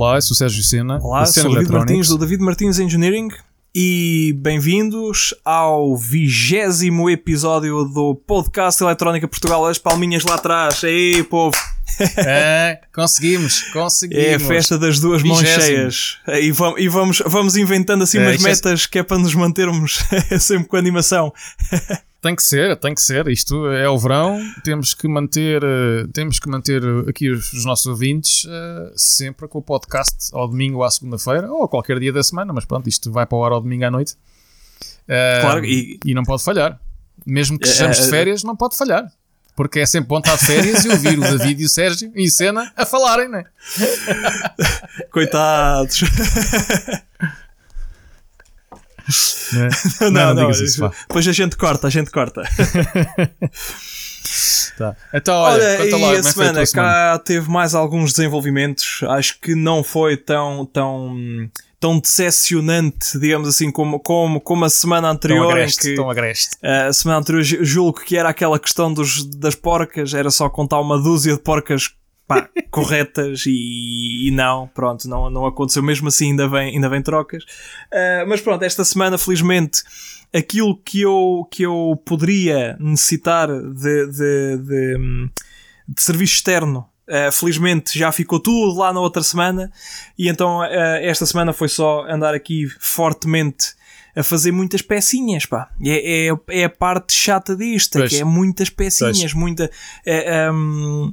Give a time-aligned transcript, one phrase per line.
[0.00, 0.98] Olá, eu sou o Sérgio Sena.
[1.02, 3.28] Olá, sou o David Martins do David Martins Engineering
[3.74, 9.66] e bem-vindos ao vigésimo episódio do podcast Eletrónica Portugal.
[9.66, 11.54] As palminhas lá atrás, aí povo!
[12.16, 14.24] É, conseguimos, conseguimos.
[14.24, 16.18] É a festa das duas mãos cheias.
[16.28, 19.98] E vamos, e vamos, vamos inventando assim é, umas metas que é para nos mantermos
[20.40, 21.30] sempre com animação.
[22.20, 23.26] Tem que ser, tem que ser.
[23.28, 27.86] Isto é o verão, temos que manter, uh, temos que manter aqui os, os nossos
[27.86, 32.22] ouvintes uh, sempre com o podcast ao domingo ou à segunda-feira, ou qualquer dia da
[32.22, 34.12] semana, mas pronto, isto vai para o ar ao domingo à noite.
[35.08, 36.78] Uh, claro, e, e não pode falhar.
[37.24, 39.10] Mesmo que sejamos de férias, não pode falhar.
[39.56, 42.28] Porque é sempre bom estar de férias e ouvir o David e o Sérgio em
[42.28, 43.28] cena a falarem,
[49.52, 49.70] não é?
[49.70, 50.00] Coitados.
[50.00, 52.42] Não, não, não, não isso, Depois a gente corta, a gente corta.
[54.78, 54.96] tá.
[55.12, 59.00] Então, olha, olha e lá, a semana, cá teve mais alguns desenvolvimentos.
[59.08, 61.16] Acho que não foi tão, tão,
[61.78, 65.42] tão decepcionante, digamos assim, como, como, como a semana anterior.
[65.42, 66.50] Tão agreste, que, tão agreste.
[66.62, 70.98] A semana anterior julgo que era aquela questão dos, das porcas, era só contar uma
[70.98, 71.90] dúzia de porcas
[72.30, 77.02] pá, corretas e, e, não, pronto, não, não aconteceu mesmo assim, ainda vem, ainda vem
[77.02, 77.42] trocas.
[77.42, 79.82] Uh, mas pronto, esta semana, felizmente,
[80.32, 85.30] aquilo que eu, que eu poderia necessitar de, de, de,
[85.88, 86.86] de serviço externo.
[87.08, 89.72] Uh, felizmente já ficou tudo lá na outra semana
[90.16, 90.64] e então uh,
[91.00, 93.74] esta semana foi só andar aqui fortemente
[94.14, 95.68] a fazer muitas pecinhas, pá.
[95.84, 99.34] É, é, é a parte chata disto, é que é muitas pecinhas, pois.
[99.34, 99.68] muita.
[100.52, 101.12] um,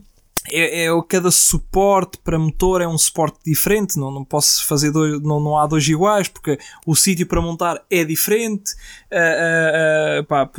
[0.52, 5.22] é, é, cada suporte para motor é um suporte diferente, não, não posso fazer dois,
[5.22, 8.74] não, não há dois iguais, porque o sítio para montar é diferente,
[9.12, 10.50] uh, uh, uh, pá,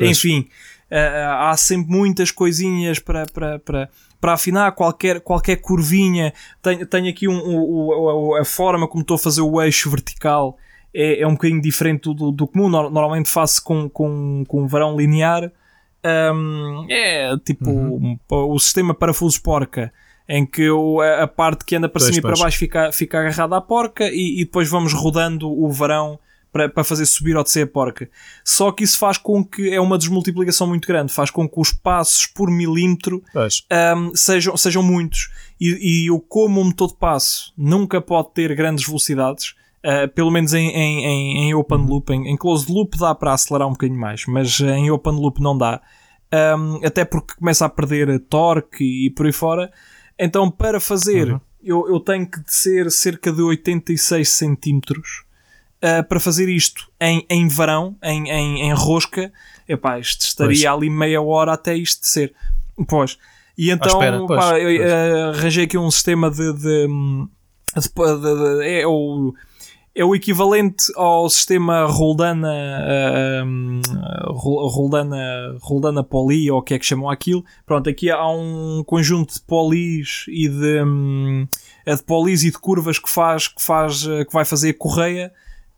[0.00, 0.48] enfim,
[0.90, 7.28] há sempre muitas coisinhas para, para, para, para afinar, qualquer, qualquer curvinha, tenho, tenho aqui
[7.28, 10.58] um, um, um, a forma como estou a fazer o eixo vertical
[10.92, 14.96] é, é um bocadinho diferente do, do comum, normalmente faço com, com, com um varão
[14.96, 15.50] linear,
[16.04, 18.18] um, é tipo uhum.
[18.28, 19.92] o sistema parafusos porca
[20.28, 22.32] em que o, a parte que anda para pois, cima pois.
[22.32, 26.18] e para baixo fica, fica agarrada à porca e, e depois vamos rodando o varão
[26.52, 28.08] para, para fazer subir ou descer a porca.
[28.44, 31.72] Só que isso faz com que é uma desmultiplicação muito grande, faz com que os
[31.72, 33.22] passos por milímetro
[33.96, 35.30] um, sejam, sejam muitos.
[35.60, 40.30] E, e o como o motor de passo nunca pode ter grandes velocidades, Uh, pelo
[40.30, 43.98] menos em, em, em open loop, em, em, closed loop dá para acelerar um bocadinho
[43.98, 45.80] mais, mas em open loop não dá.
[46.32, 49.72] Um, até porque começa a perder torque e por aí fora.
[50.18, 51.40] Então, para fazer, uhum.
[51.62, 55.24] eu, eu tenho que descer cerca de 86 centímetros
[55.82, 59.32] uh, para fazer isto em, em verão, em, em, em rosca.
[59.66, 60.66] Epá, isto estaria pois.
[60.66, 62.34] ali meia hora até isto descer.
[62.86, 63.18] Pois.
[63.56, 66.86] E então, espera, pois, pá, eu uh, arranjei aqui um sistema de, de,
[67.76, 69.34] de, de é o
[69.94, 72.52] é o equivalente ao sistema Roldana,
[73.44, 77.44] uh, Roldana, Roldana Poly, ou o que é que chamam aquilo.
[77.66, 81.46] Pronto, aqui há um conjunto de polis e de, um,
[81.84, 85.32] é de polis e de curvas que faz, que faz, que vai fazer correia.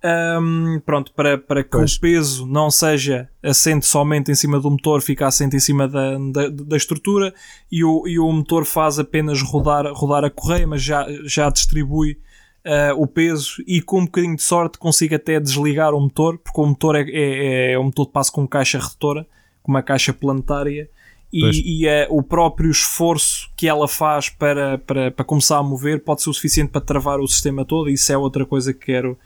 [0.05, 1.95] Um, pronto, para, para que pois.
[1.95, 6.19] o peso não seja assente somente em cima do motor, fica assente em cima da,
[6.33, 7.33] da, da, estrutura
[7.71, 12.19] e o, e o motor faz apenas rodar, rodar a correia, mas já, já distribui
[12.67, 16.61] uh, o peso e com um bocadinho de sorte consigo até desligar o motor, porque
[16.61, 19.27] o motor é, é, é um motor de passo com caixa redutora,
[19.63, 20.89] com uma caixa planetária.
[21.33, 26.05] E, e é o próprio esforço que ela faz para, para, para começar a mover
[26.05, 27.89] pode ser o suficiente para travar o sistema todo.
[27.89, 29.19] Isso é outra coisa que quero,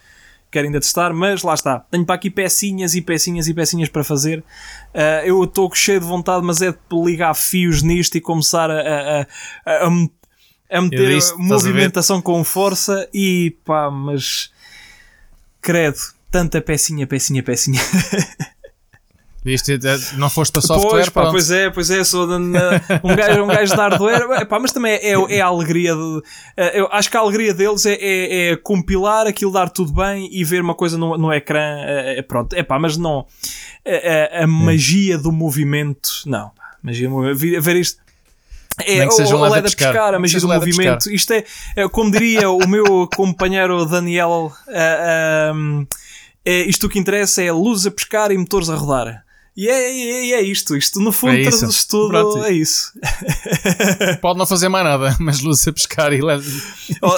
[0.49, 1.81] quero ainda testar, mas lá está.
[1.81, 4.39] Tenho para aqui pecinhas e pecinhas e pecinhas para fazer.
[4.95, 8.79] Uh, eu estou cheio de vontade, mas é de ligar fios nisto e começar a,
[8.79, 9.27] a,
[9.67, 9.91] a, a
[10.71, 14.51] a meter disse, movimentação a com força e pá, mas
[15.61, 15.99] credo,
[16.31, 17.81] tanta pecinha, pecinha, pecinha.
[19.47, 23.45] É, não foste para software, pois, pá, pois é, pois é, sou de, um, gajo,
[23.45, 26.23] um gajo de hardware, pá, mas também é, é, a alegria de,
[26.57, 30.29] é, eu acho que a alegria deles é, é, é, compilar aquilo, dar tudo bem
[30.33, 33.25] e ver uma coisa no, no ecrã, é, é pronto, é pá, mas não,
[33.87, 36.51] a, a magia do movimento, não,
[36.83, 37.09] magia,
[37.61, 38.03] ver isto,
[38.81, 41.11] é, que seja o, leda pescar, pescar, a magia do movimento.
[41.11, 41.45] Isto é,
[41.75, 45.87] é, como diria o meu companheiro Daniel, uh, eh, um,
[46.45, 49.25] é, isto o que interessa é luz a pescar e motores a rodar.
[49.57, 52.45] E é, é, é isto, isto no fundo é traduz tudo, Pronto.
[52.45, 52.93] é isso.
[54.21, 56.45] Pode não fazer mais nada, mas luz a pescar e leva.
[57.01, 57.17] Oh,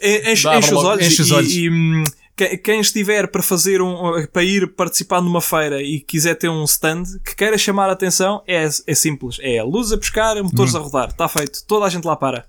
[0.00, 1.50] é, enche, enche, os olhos, enche os olhos.
[1.50, 2.04] E, e, hum,
[2.36, 7.04] quem estiver para fazer um, para ir participar numa feira e quiser ter um stand
[7.24, 9.38] que queira chamar a atenção, é, é simples.
[9.40, 10.78] É luz a pescar, motores hum.
[10.78, 11.08] a rodar.
[11.08, 11.64] Está feito.
[11.64, 12.44] Toda a gente lá para.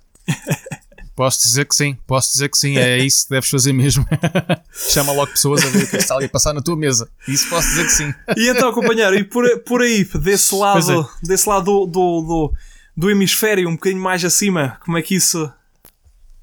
[1.17, 4.05] Posso dizer que sim, posso dizer que sim, é isso que deves fazer mesmo.
[4.71, 7.09] Chama logo pessoas a ver o que está ali a passar na tua mesa.
[7.27, 8.13] Isso posso dizer que sim.
[8.37, 11.25] E então, companheiro, e por, por aí, desse lado, é.
[11.25, 12.53] desse lado do, do, do,
[12.95, 15.51] do, hemisfério, um bocadinho mais acima, como é que isso.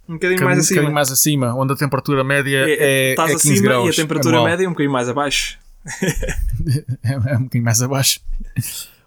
[0.08, 0.72] Um bocadinho um mais acima.
[0.72, 3.86] Um bocadinho mais acima, onde a temperatura média é, é, estás é 15 acima graus.
[3.86, 4.50] E a temperatura anual.
[4.50, 5.58] média é um bocadinho mais abaixo.
[7.02, 8.20] é, é um bocadinho mais abaixo.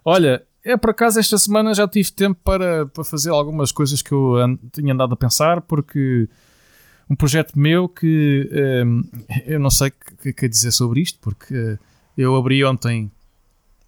[0.04, 4.12] Olha, é, por acaso, esta semana já tive tempo para, para fazer algumas coisas que
[4.12, 4.34] eu
[4.72, 6.28] tinha andado a pensar, porque
[7.08, 8.48] um projeto meu que
[8.84, 9.02] um,
[9.46, 11.78] eu não sei o que, que dizer sobre isto, porque
[12.16, 13.10] eu abri ontem,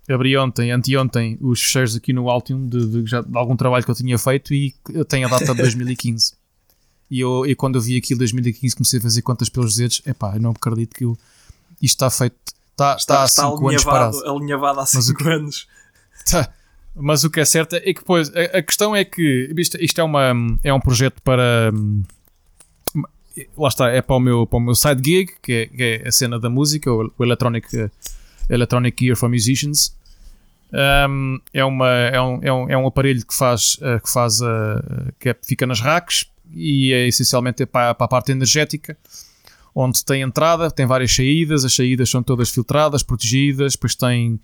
[0.08, 3.90] abri ontem, anteontem, os fecheiros aqui no Altium de, de, de, de algum trabalho que
[3.90, 6.39] eu tinha feito e eu tenho a data de 2015.
[7.10, 10.34] E, eu, e quando eu vi aquilo 2015 comecei a fazer contas pelos dedos, epá,
[10.36, 11.18] eu não acredito que eu,
[11.82, 12.36] isto está feito,
[12.70, 14.28] está, está, está há 5 anos parado.
[14.28, 15.66] alinhavado há 5 anos.
[16.30, 16.52] Tá,
[16.94, 20.00] mas o que é certo é que depois a, a questão é que isto, isto,
[20.00, 21.72] é, uma, é um projeto para
[23.56, 26.08] lá está, é para o meu, para o meu side gig, que é, que é
[26.08, 27.90] a cena da música, o, o Electronic,
[28.48, 29.96] Electronic Gear for Musicians.
[30.72, 34.40] Um, é, uma, é, um, é, um, é um aparelho que faz, uh, que, faz
[34.40, 38.96] uh, que é, fica nas racks e é essencialmente é para, para a parte energética,
[39.74, 44.40] onde tem entrada, tem várias saídas, as saídas são todas filtradas, protegidas, depois tem,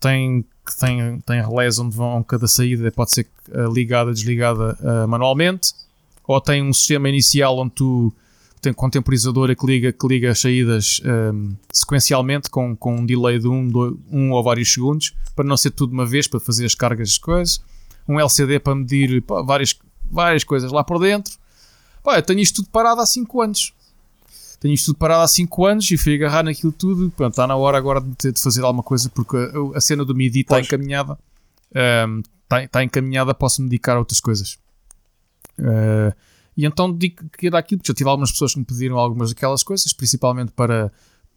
[0.00, 0.44] tem
[0.76, 5.72] tem, tem relés onde vão cada saída, pode ser uh, ligada, desligada uh, manualmente,
[6.26, 8.12] ou tem um sistema inicial onde tu
[8.60, 13.06] tem com temporizador que liga, que liga as saídas um, eh, sequencialmente com, com um
[13.06, 16.26] delay de um, dois, um ou vários segundos para não ser tudo de uma vez
[16.26, 17.62] para fazer as cargas das coisas.
[18.08, 19.78] Um LCD para medir pá, várias,
[20.10, 21.34] várias coisas lá por dentro.
[22.02, 23.72] Pá, eu tenho isto tudo parado há 5 anos
[24.60, 27.10] tenho isto tudo parado há 5 anos e fui agarrar naquilo tudo.
[27.16, 30.14] Pronto, está na hora agora de, de fazer alguma coisa porque a, a cena do
[30.14, 31.18] MIDI está encaminhada.
[32.08, 34.58] Um, está, está encaminhada, posso me dedicar a outras coisas.
[35.58, 36.12] Uh,
[36.56, 39.28] e então digo que era aquilo, porque já tive algumas pessoas que me pediram algumas
[39.28, 40.90] daquelas coisas, principalmente para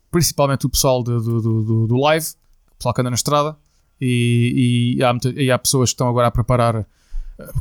[0.10, 2.26] principalmente o pessoal do, do, do, do live,
[2.72, 3.56] o pessoal que anda na estrada,
[4.00, 6.88] e, e, há, e há pessoas que estão agora a preparar,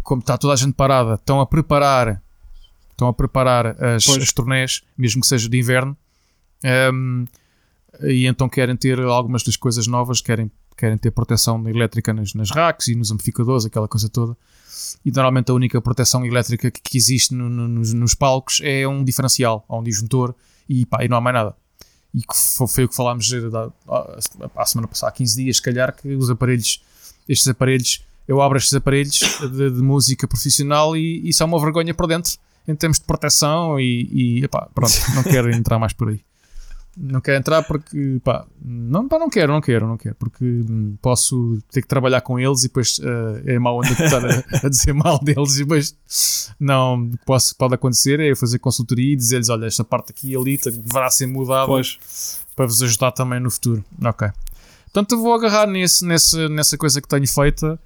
[0.02, 2.22] como está toda a gente parada, estão a preparar
[3.00, 5.96] estão a preparar as, as turnés, mesmo que seja de inverno,
[6.92, 7.24] um,
[8.02, 12.50] e então querem ter algumas das coisas novas, querem, querem ter proteção elétrica nas, nas
[12.50, 14.36] racks e nos amplificadores, aquela coisa toda.
[15.04, 18.86] E normalmente a única proteção elétrica que, que existe no, no, nos, nos, palcos é
[18.86, 20.34] um diferencial, ou um disjuntor,
[20.68, 21.56] e, pá, e não há mais nada.
[22.14, 23.30] E foi, foi o que falámos
[24.56, 26.82] a semana passada, há 15 dias, se calhar, que os aparelhos,
[27.28, 31.92] estes aparelhos, eu abro estes aparelhos de, de música profissional e, e são uma vergonha
[31.92, 32.32] por dentro
[32.68, 36.20] em termos de proteção e, e epá, pronto, não quero entrar mais por aí.
[36.96, 40.44] Não quero entrar porque, pá, não, pá, não quero, não quero, não quero, porque
[41.02, 44.68] posso ter que trabalhar com eles e depois uh, é mau onda estar a, a,
[44.68, 45.96] dizer mal deles e depois
[46.58, 50.36] não, posso, pode acontecer é eu fazer consultoria e dizer-lhes, olha, esta parte aqui e
[50.36, 51.98] ali deverá ser mudada pois.
[52.54, 53.84] para vos ajudar também no futuro.
[54.04, 54.28] Ok.
[54.84, 57.78] Portanto, eu vou agarrar nesse, nesse, nessa coisa que tenho feita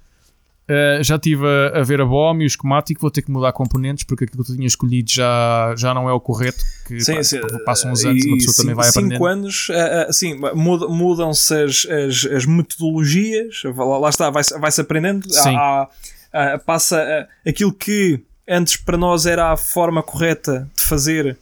[0.67, 3.53] Uh, já estive a, a, ver a BOM e o esquemático, vou ter que mudar
[3.53, 6.57] componentes porque aquilo que eu tinha escolhido já, já não é o correto.
[6.87, 9.15] Que sim, pá, sim, passam uns anos e uma pessoa sim, também vai aprender.
[9.15, 15.31] Cinco anos, uh, sim, mudam-se as, as, as, metodologias, lá está, vai-se vai aprendendo.
[15.31, 15.55] Sim.
[15.55, 15.87] Há,
[16.33, 21.37] há, passa aquilo que antes para nós era a forma correta de fazer.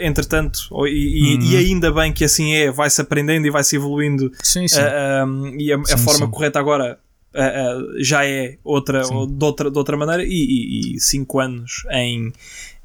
[0.00, 1.42] Entretanto, e, uhum.
[1.42, 4.32] e, ainda bem que assim é, vai-se aprendendo e vai-se evoluindo.
[4.42, 4.80] Sim, sim.
[4.80, 6.98] Uh, e a, a forma correta agora
[7.36, 12.32] uh, já é outra, de, outra, de outra maneira, e 5 anos em,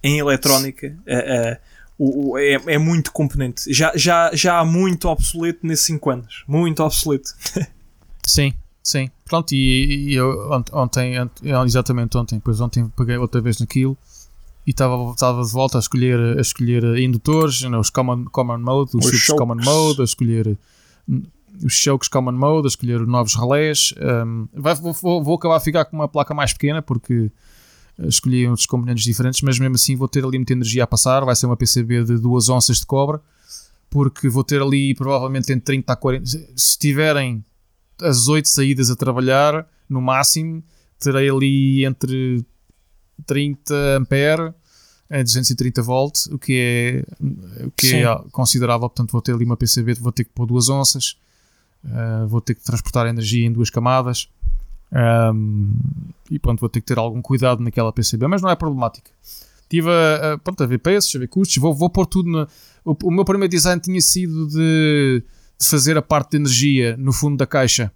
[0.03, 0.95] em eletrónica.
[1.97, 3.71] O, o, é, é, muito componente.
[3.71, 6.43] Já, já, já há muito obsoleto nesses 5 anos.
[6.47, 7.29] Muito obsoleto.
[8.25, 9.11] sim, sim.
[9.25, 11.13] Pronto, e, e eu ontem,
[11.65, 13.95] exatamente ontem, depois ontem peguei outra vez naquilo
[14.65, 19.05] e estava, estava de volta a escolher, a escolher indutores, os common, common mode, os,
[19.05, 20.57] os common mode, a escolher
[21.63, 23.93] os chokes Common Mode, a escolher novos relés.
[24.25, 27.31] Um, vai, vou, vou, acabar a ficar com uma placa mais pequena porque
[27.97, 31.25] eh, escolhi outros componentes diferentes, mas mesmo assim vou ter ali muita energia a passar.
[31.25, 33.19] Vai ser uma PCB de 2 onças de cobre,
[33.89, 36.25] porque vou ter ali provavelmente entre 30 a 40.
[36.55, 37.43] Se tiverem
[38.01, 40.63] as 8 saídas a trabalhar, no máximo,
[40.99, 42.45] terei ali entre
[43.25, 44.53] 30 ampere
[45.09, 47.25] a 230 volts, o que é,
[47.65, 48.87] o que é considerável.
[48.87, 51.17] Portanto, vou ter ali uma PCB, vou ter que pôr duas onças.
[51.83, 54.29] Uh, vou ter que transportar energia em duas camadas
[54.91, 55.73] um,
[56.29, 59.09] e pronto, vou ter que ter algum cuidado naquela PCB, mas não é problemática.
[59.61, 62.47] Estive a, a, pronto, a ver preços, a ver custos, vou, vou pôr tudo.
[62.83, 65.23] O, o, meu primeiro design tinha sido de,
[65.59, 67.91] de, fazer a parte de energia no fundo da caixa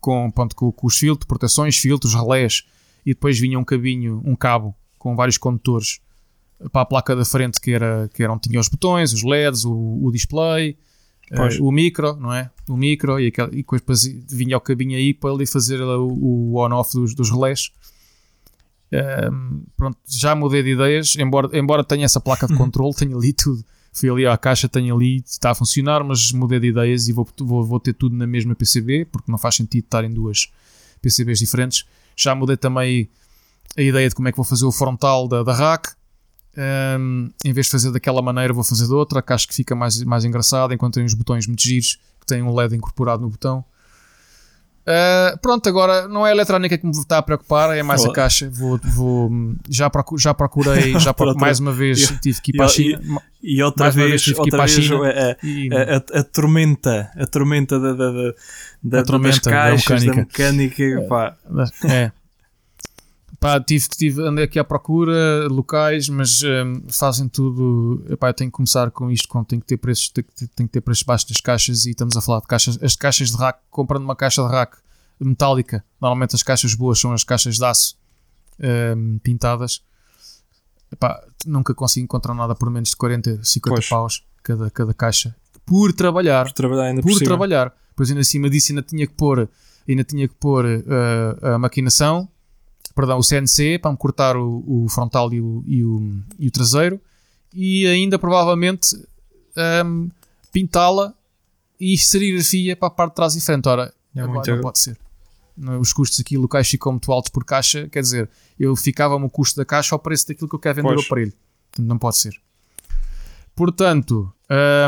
[0.00, 2.64] com, pronto, com, com os filtros, proteções, filtros, relés
[3.04, 6.00] e depois vinha um cabinho, um cabo com vários condutores
[6.70, 9.98] para a placa da frente que, era, que eram, tinha os botões, os LEDs, o,
[10.02, 10.76] o display,
[11.30, 12.50] uh, o micro, não é?
[12.68, 16.64] O micro e, aquela, e depois vinha o cabinho aí para ele fazer o, o
[16.64, 17.70] on-off dos, dos relés.
[18.92, 23.32] Um, pronto, já mudei de ideias, embora, embora tenha essa placa de controle, tenho ali
[23.32, 23.64] tudo.
[23.92, 27.28] Fui ali à caixa, tenho ali, está a funcionar, mas mudei de ideias e vou,
[27.40, 30.52] vou, vou ter tudo na mesma PCB, porque não faz sentido estar em duas
[31.02, 31.84] PCBs diferentes.
[32.16, 33.08] Já mudei também
[33.76, 35.90] a ideia de como é que vou fazer o frontal da, da rack.
[36.56, 39.74] Um, em vez de fazer daquela maneira, vou fazer de outra, que acho que fica
[39.74, 40.74] mais, mais engraçado.
[40.74, 43.64] Enquanto tem uns botões muito giros que têm um LED incorporado no botão.
[44.80, 48.12] Uh, pronto, agora não é a eletrónica que me está a preocupar, é mais a
[48.12, 48.50] caixa.
[48.50, 49.30] Vou, vou,
[49.68, 53.22] já, procurei, já procurei, já procurei, mais uma vez tive que ir para a China.
[53.42, 57.92] E, e outra vez, vez outra vez a, a, a, a, tormenta, a tormenta da,
[57.92, 58.34] da,
[58.82, 60.42] da, a tormenta das caixas, da mecânica.
[60.42, 61.36] Da mecânica pá.
[61.84, 62.10] É.
[63.40, 68.04] Pá, tive, tive, andei aqui à procura locais, mas um, fazem tudo.
[68.10, 70.26] Epá, eu tenho que começar com isto, com, tenho que ter preços, tenho,
[70.68, 72.78] que ter preços baixos das caixas e estamos a falar de caixas.
[72.82, 74.76] As caixas de rack, comprando uma caixa de rack
[75.18, 77.96] metálica, normalmente as caixas boas são as caixas de aço
[78.94, 79.82] um, pintadas.
[80.92, 83.88] Epá, nunca consigo encontrar nada por menos de 40, 50 pois.
[83.88, 86.44] paus cada, cada caixa por trabalhar.
[86.44, 87.72] Por trabalhar, ainda por, por trabalhar.
[87.96, 89.48] Pois ainda acima disso ainda tinha que pôr,
[89.88, 92.28] ainda tinha que pôr uh, a maquinação
[93.00, 96.50] perdão, o CNC para me cortar o, o frontal e o, e, o, e o,
[96.50, 97.00] traseiro
[97.54, 98.94] e ainda provavelmente
[99.84, 100.10] um,
[100.52, 101.14] pintá-la
[101.80, 103.68] e serigrafia para a parte de trás e frente.
[103.68, 104.98] Ora, é agora não pode ser.
[105.80, 109.56] Os custos aqui locais ficam muito altos por caixa, quer dizer, eu ficava-me o custo
[109.56, 111.02] da caixa ao preço daquilo que eu quero vender pois.
[111.02, 111.32] o aparelho.
[111.78, 112.34] Não pode ser.
[113.60, 114.32] Portanto,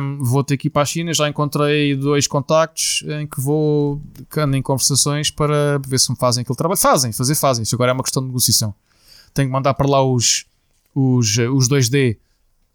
[0.01, 1.13] um, vou ter que ir para a China.
[1.13, 4.01] Já encontrei dois contactos em que vou
[4.35, 6.81] ando em conversações para ver se me fazem aquele trabalho.
[6.81, 7.65] Fazem, fazer, fazem.
[7.65, 8.75] Isso agora é uma questão de negociação.
[9.35, 10.47] Tenho que mandar para lá os,
[10.95, 12.17] os, os 2D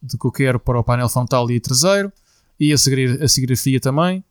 [0.03, 2.13] de que eu quero para o painel frontal e traseiro
[2.59, 4.23] e a, seguir, a serigrafia também.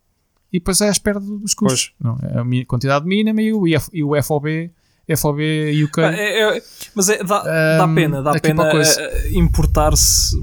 [0.53, 1.95] E depois é à espera dos custos.
[1.99, 4.71] Não, é a quantidade mínima e o, e o FOB
[5.15, 5.41] FOB
[5.85, 6.01] UK.
[6.01, 6.63] Ah, é, é,
[6.95, 10.37] mas é, dá, um, dá pena, dá pena eh, importar-se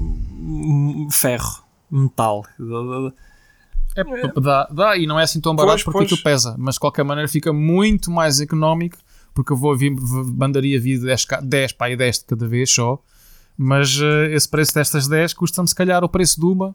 [1.10, 2.44] ferro, metal.
[3.96, 6.12] É, dá, dá, e não é assim tão barato pois, porque pois.
[6.12, 8.98] aquilo pesa, mas de qualquer maneira fica muito mais económico
[9.34, 9.92] porque eu vou vir,
[10.36, 13.02] mandaria vir 10, 10 para aí 10 de cada vez só,
[13.58, 16.74] mas uh, esse preço destas 10 custa-me se calhar o preço de uma.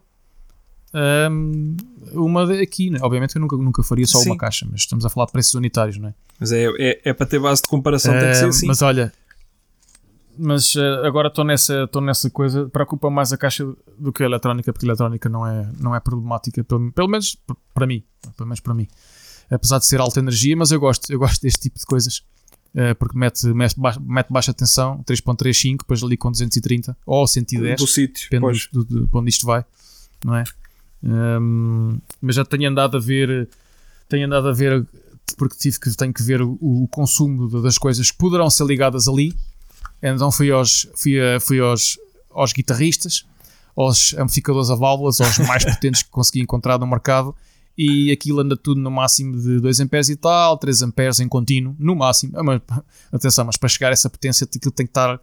[0.92, 1.76] Um,
[2.12, 2.98] uma aqui, né?
[3.00, 4.30] obviamente eu nunca, nunca faria só Sim.
[4.30, 6.14] uma caixa, mas estamos a falar de preços unitários, não é?
[6.38, 8.66] Mas é, é, é para ter base de comparação, tem que ser assim.
[8.66, 9.12] Mas olha,
[10.40, 13.64] mas uh, agora estou nessa, nessa coisa, preocupa mais a caixa
[13.98, 17.36] do que a eletrónica, porque a eletrónica não é, não é problemática, pelo, pelo menos
[17.74, 18.02] para mim,
[18.36, 18.88] pelo menos para mim.
[19.50, 22.24] Apesar de ser alta energia, mas eu gosto, eu gosto deste tipo de coisas.
[22.74, 27.78] Uh, porque mete, mete, baixa, mete baixa tensão, 3.35, depois ali com 230 ou 110,
[27.78, 29.64] do sítio, depende do, do, do, onde isto vai,
[30.24, 30.44] não é?
[31.02, 33.48] Um, mas já tenho andado a ver,
[34.08, 34.86] tenho andado a ver,
[35.36, 39.08] porque tive que, tenho que ver o, o consumo das coisas que poderão ser ligadas
[39.08, 39.34] ali
[40.02, 41.98] então fui aos, fui, a, fui aos,
[42.30, 43.26] aos guitarristas,
[43.76, 47.34] aos amplificadores a válvulas, aos mais potentes que consegui encontrar no mercado
[47.76, 51.74] e aquilo anda tudo no máximo de 2 amperes e tal, 3 amperes em contínuo,
[51.78, 52.38] no máximo.
[52.38, 52.60] Ah, mas,
[53.12, 55.20] atenção, mas para chegar a essa potência aquilo tem que estar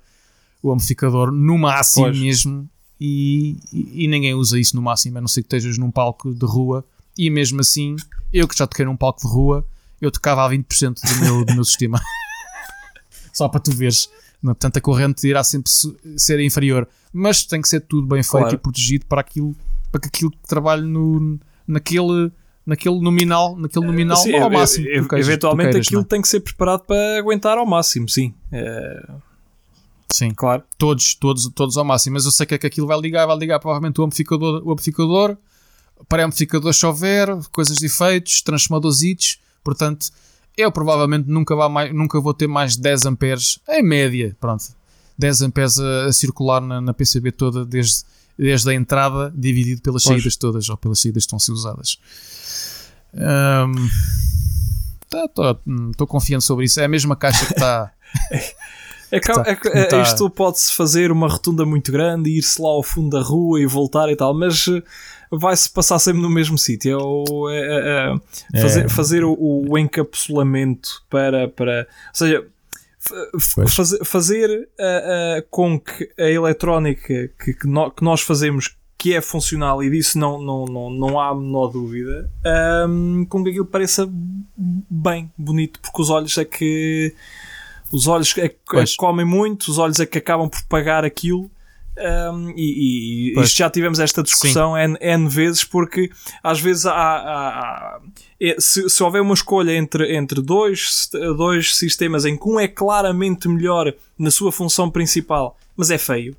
[0.64, 2.18] o amplificador no máximo pois.
[2.18, 2.68] mesmo
[3.00, 6.34] e, e, e, ninguém usa isso no máximo, a não ser que estejas num palco
[6.34, 6.84] de rua
[7.16, 7.96] e mesmo assim,
[8.34, 9.66] eu que já toquei num palco de rua,
[10.02, 12.02] eu tocava a 20% do meu, do meu sistema.
[13.34, 14.10] Só para tu veres
[14.42, 15.72] Portanto, a corrente irá sempre
[16.16, 18.56] ser inferior, mas tem que ser tudo bem feito claro.
[18.56, 19.56] e protegido para aquilo,
[19.92, 22.32] para que aquilo que trabalhe no, naquele,
[22.66, 24.88] naquele nominal, naquele nominal sim, ao máximo.
[24.88, 26.06] eventualmente queiras, aquilo não?
[26.06, 26.10] É?
[26.10, 28.34] tem que ser preparado para aguentar ao máximo, sim.
[28.52, 29.12] É...
[30.10, 30.64] Sim, claro.
[30.78, 32.14] Todos, todos, todos ao máximo.
[32.14, 34.72] Mas eu sei que é que aquilo vai ligar, vai ligar provavelmente o amplificador, o
[34.72, 35.38] amplificador
[36.08, 40.10] para amplificador se houver, coisas de efeitos, transformadores, portanto
[40.58, 44.66] eu provavelmente nunca, vá mais, nunca vou ter mais de 10 amperes em média, pronto,
[45.18, 48.04] 10 amperes a, a circular na, na, PCB toda desde,
[48.38, 50.16] desde a entrada dividido pelas pois.
[50.16, 52.00] saídas todas ou pelas saídas que estão a ser usadas.
[55.06, 56.80] Estou um, tá, confiante sobre isso.
[56.80, 57.92] É a mesma caixa que está.
[59.10, 62.84] É, que, é, que, é, isto pode-se fazer uma rotunda muito grande, ir-se lá ao
[62.84, 64.66] fundo da rua e voltar e tal, mas
[65.32, 67.00] vai-se passar sempre no mesmo sítio.
[67.50, 68.16] É, é,
[68.54, 68.90] é, fazer, é.
[68.90, 71.88] fazer o, o, encapsulamento para, para.
[72.10, 72.48] Ou seja,
[73.66, 79.14] fazer, fazer uh, uh, com que a eletrónica que, que, no, que, nós fazemos que
[79.14, 82.30] é funcional e disso não, não, não, não há a menor dúvida,
[82.90, 84.10] um, com que aquilo pareça
[84.58, 87.14] bem, bonito, porque os olhos é que
[87.92, 88.96] Os olhos é que Pois.
[88.96, 91.50] comem muito, os olhos é que acabam por pagar aquilo.
[92.00, 96.10] Um, e, e isto já tivemos esta discussão N, N vezes porque
[96.44, 98.00] às vezes há, há- há-
[98.40, 102.68] é, se, se houver uma escolha entre, entre dois, dois sistemas em que um é
[102.68, 106.36] claramente melhor na sua função principal, mas é feio,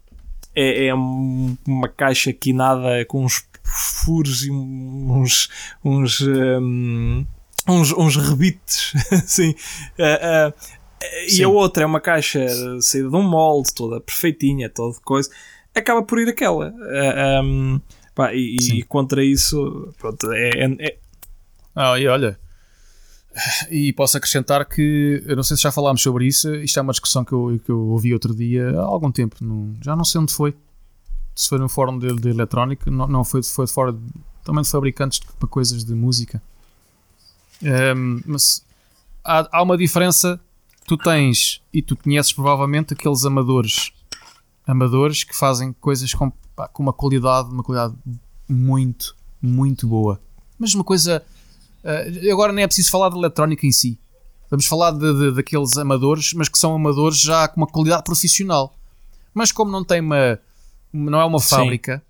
[0.54, 5.48] é, é um- uma caixa quinada com uns furos e uns
[5.84, 7.26] uns um,
[7.68, 9.54] uns, uns rebites assim
[9.98, 10.54] Ah, ah,
[11.26, 11.44] e Sim.
[11.44, 12.46] a outra é uma caixa
[12.80, 15.30] saída de um molde toda perfeitinha toda coisa
[15.74, 17.80] acaba por ir aquela Ah, um,
[18.14, 20.98] pá, e, e contra isso pronto, é, é- é-
[21.74, 22.38] Ah, e olha,
[23.70, 26.90] e posso acrescentar que, eu não sei se já falámos sobre isso, isto é uma
[26.92, 30.20] discussão que eu, que eu ouvi outro dia há algum tempo, no- já não sei
[30.20, 30.52] onde foi,
[31.36, 34.00] se foi no fórum de, de eletrónica, não, não foi, foi de fora, de-
[34.44, 36.42] também de fabricantes de, para coisas de música.
[37.62, 38.64] Ehm, mas
[39.24, 40.40] há, há uma diferença,
[40.88, 43.92] tu tens, e tu conheces provavelmente aqueles amadores,
[44.66, 47.94] amadores que fazem coisas com, pá, com uma qualidade, uma qualidade
[48.48, 50.20] muito, muito boa.
[50.58, 51.22] Mas uma coisa
[51.84, 54.00] Uh, agora nem é preciso falar de eletrónica em si.
[54.50, 58.76] Vamos falar de, de- daqueles amadores, mas que são amadores já com uma qualidade profissional.
[59.32, 60.40] Mas como não tem uma.
[60.92, 61.48] não é uma Sim.
[61.48, 62.02] fábrica,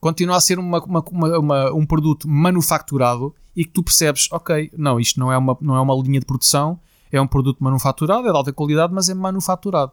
[0.00, 4.70] continua a ser uma, uma- uma- uma- um produto manufaturado e que tu percebes, ok,
[4.76, 6.78] não, isto não é, uma, não é uma linha de produção,
[7.10, 9.92] é um produto manufaturado, é de alta qualidade, mas é manufaturado.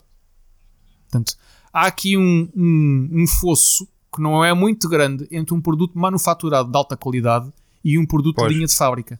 [1.03, 1.35] Portanto,
[1.71, 6.69] há aqui um, um, um fosso que não é muito grande entre um produto manufaturado
[6.69, 7.51] de alta qualidade
[7.83, 8.49] e um produto Pois.
[8.49, 9.19] de linha de fábrica.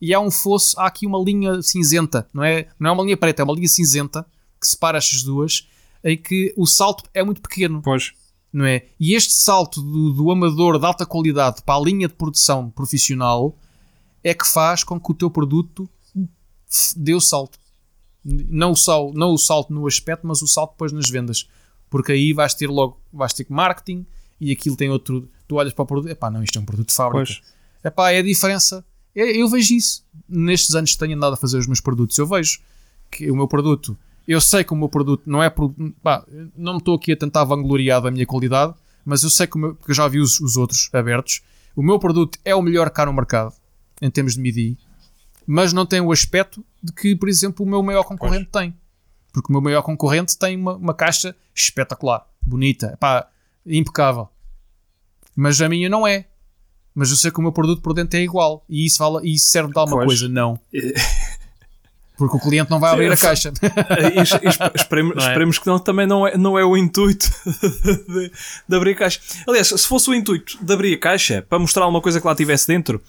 [0.00, 3.16] E há um fosso, há aqui uma linha cinzenta, não é, não é uma linha
[3.16, 4.26] preta, é uma linha cinzenta
[4.60, 5.68] que separa estas duas,
[6.02, 8.12] em que o salto é muito pequeno pois
[8.52, 8.84] não é?
[9.00, 13.56] E este salto do, do amador de alta qualidade para a linha de produção profissional
[14.22, 15.88] é que faz com que o teu produto
[17.14, 17.58] o salto.
[18.24, 21.48] Não o, sal, não o salto no aspecto, mas o salto depois nas vendas.
[21.90, 24.06] Porque aí vais ter logo, vais ter marketing
[24.40, 25.28] e aquilo tem outro.
[25.48, 27.24] Tu olhas para o produto, epá, não, isto é um produto de fábrica.
[27.26, 27.42] Pois.
[27.84, 28.84] Epá, é a diferença.
[29.14, 30.04] Eu, eu vejo isso.
[30.28, 32.60] Nestes anos que tenho andado a fazer os meus produtos, eu vejo
[33.10, 35.50] que o meu produto, eu sei que o meu produto não é.
[35.50, 36.24] pro- Pá,
[36.56, 38.72] não me estou aqui a tentar vangloriar da minha qualidade,
[39.04, 41.42] mas eu sei que o meu, porque eu já vi os, os outros abertos.
[41.74, 43.52] O meu produto é o melhor cá no mercado,
[44.00, 44.78] em termos de MIDI,
[45.46, 48.74] mas não tem o aspecto de que, por exemplo, o meu maior concorrente tem.
[49.32, 53.26] Porque o meu maior concorrente tem uma, uma caixa espetacular, bonita, pá,
[53.66, 54.28] impecável.
[55.34, 56.26] Mas a minha não é.
[56.94, 58.62] Mas eu sei que o meu produto por dentro é igual.
[58.68, 60.20] E isso, vale, e isso serve de alguma Pois.
[60.20, 60.28] coisa?
[60.28, 60.60] Não.
[62.18, 63.50] Porque o cliente não vai abrir a caixa.
[64.14, 65.28] E es- esperemos, Não é?
[65.28, 68.30] esperemos que não, também não é, não é o intuito de,
[68.68, 69.20] de abrir a caixa.
[69.48, 72.34] Aliás, se fosse o intuito de abrir a caixa para mostrar alguma coisa que lá
[72.34, 73.02] tivesse dentro,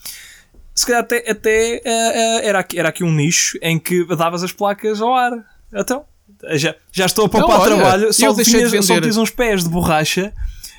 [0.74, 4.44] se calhar até, até eh, eh, era, aqui, era aqui um nicho em que davas
[4.44, 5.32] as placas ao ar.
[5.74, 6.06] Então,
[6.52, 9.70] já, já estou a poupar olha, trabalho, só de tinhas, só tinhas uns pés de
[9.70, 10.34] borracha.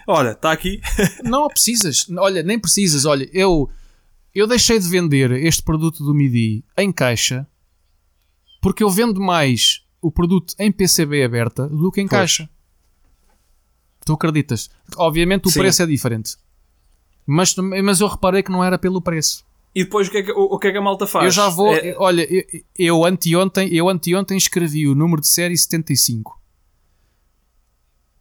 [0.06, 0.80] Olha, está aqui.
[1.24, 2.06] Não precisas.
[2.18, 3.04] Olha, nem precisas.
[3.04, 3.70] Olha, eu,
[4.34, 7.46] eu deixei de vender este produto do MIDI em caixa
[8.64, 12.18] porque eu vendo mais o produto em PCB aberta do que em Pois.
[12.18, 12.50] caixa.
[14.06, 14.70] Tu acreditas?
[14.96, 15.60] Obviamente o Sim.
[15.60, 16.36] preço é diferente.
[17.26, 19.44] Mas, mas eu reparei que não era pelo preço.
[19.74, 21.24] E depois o que é que, o, o que, é que a malta faz?
[21.24, 21.74] Eu já vou.
[21.74, 22.44] É- Olha, eu,
[22.78, 26.38] eu anteontem, eu anteontem escrevi o número de série 75.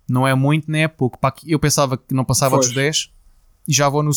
[0.10, 1.18] Não é muito, nem é pouco.
[1.46, 2.68] Eu pensava que não passava Pois.
[2.68, 3.12] dos 10
[3.68, 4.12] e já vou, no,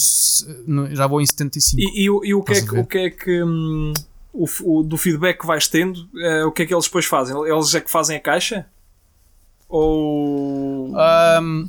[0.95, 1.81] já vou em 75.
[1.81, 3.93] E, e o- e o, que é que, o que é que hum,
[4.33, 7.37] o, o- do feedback que vais tendo, eh, o que é que eles depois fazem?
[7.47, 8.67] Eles é que fazem a caixa?
[9.69, 10.93] Ou.
[11.43, 11.69] Um,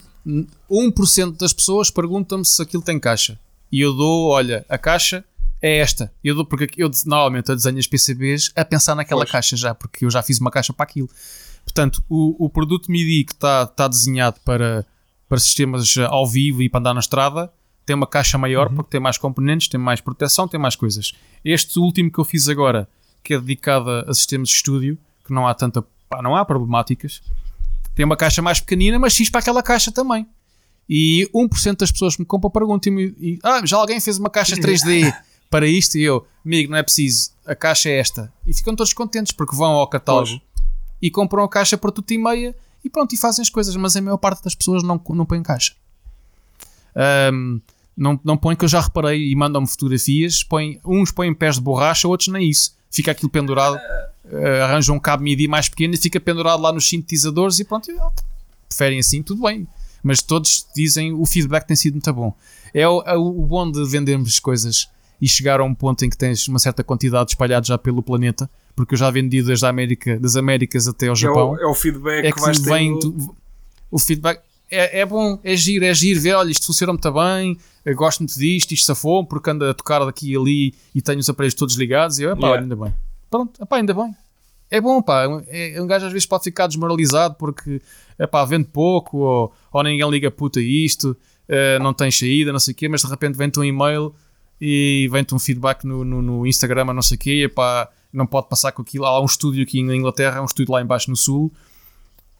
[0.70, 3.40] 1% das pessoas perguntam-me se aquilo tem caixa.
[3.72, 5.24] E eu dou, olha, a caixa
[5.62, 6.14] é esta.
[6.24, 9.32] Eu dou porque eu normalmente eu desenho as PCBs a pensar naquela Pois.
[9.32, 11.10] caixa já, porque eu já fiz uma caixa para aquilo.
[11.64, 14.86] Portanto, o, o produto MIDI que está tá desenhado para,
[15.28, 17.52] para sistemas eh, ao vivo e para andar na estrada
[17.86, 21.14] tem uma caixa maior porque tem mais componentes, tem mais proteção, tem mais coisas.
[21.44, 22.88] Este último que eu fiz agora,
[23.24, 27.22] que é dedicado a, sistemas de estúdio, que não há tanta, pá, não há problemáticas,
[27.96, 30.28] tem uma caixa mais pequenina, mas fiz para aquela caixa também.
[30.90, 34.56] E 1% das pessoas que me compram perguntam-me: e, ah, já alguém fez uma caixa
[34.56, 35.14] 3D
[35.50, 35.98] para isto?
[35.98, 38.32] E eu, amigo, não é preciso, a caixa é esta.
[38.46, 40.42] E ficam todos contentes porque vão ao catálogo Pois.
[41.02, 43.76] e compram a caixa por tudo e meia e pronto, e fazem as coisas.
[43.76, 45.74] Mas a maior parte das pessoas não, não põe caixa.
[46.96, 47.60] Ahm,
[47.96, 50.44] não, não põe que eu já reparei e mandam-me fotografias.
[50.44, 52.76] Põem, uns põem pés de borracha, outros nem isso.
[52.90, 53.78] Fica aquilo pendurado,
[54.32, 57.92] eh, arranjam um cabo MIDI mais pequeno e fica pendurado lá nos sintetizadores e pronto,
[58.68, 59.68] preferem assim, tudo bem.
[60.02, 62.34] Mas todos dizem o feedback tem sido muito bom.
[62.74, 64.88] É o, é o bom de vendermos coisas
[65.22, 68.50] e chegar a um ponto em que tens uma certa quantidade espalhada já pelo planeta,
[68.76, 71.56] porque eu já vendi desde a América, das Américas até ao Japão.
[71.58, 73.12] É o, é o feedback é que, vais vem tendo.
[73.12, 73.36] do-
[73.90, 77.58] o feedback é, é bom, é giro, é giro ver, olha, isto funciona muito bem,
[77.96, 81.30] gosto muito disto, isto safou porque anda a tocar daqui e ali e tenho os
[81.30, 82.62] aparelhos todos ligados e eu, epá, Yeah.
[82.64, 82.94] ainda bem.
[83.32, 84.16] Pronto, epá, ainda bem.
[84.70, 87.82] É bom, pá, é, um gajo às vezes pode ficar desmoralizado porque,
[88.20, 91.16] epá, vende pouco ou, ou ninguém liga puta isto,
[91.48, 94.14] eh, não tem saída, não sei o quê, mas de repente vem-te um e-mail
[94.60, 98.50] e vem-te um feedback no, no, no Instagram, não sei o quê, epá, não pode
[98.50, 99.06] passar com aquilo.
[99.06, 101.52] Há um estúdio aqui na Inglaterra, há um estúdio lá embaixo no sul,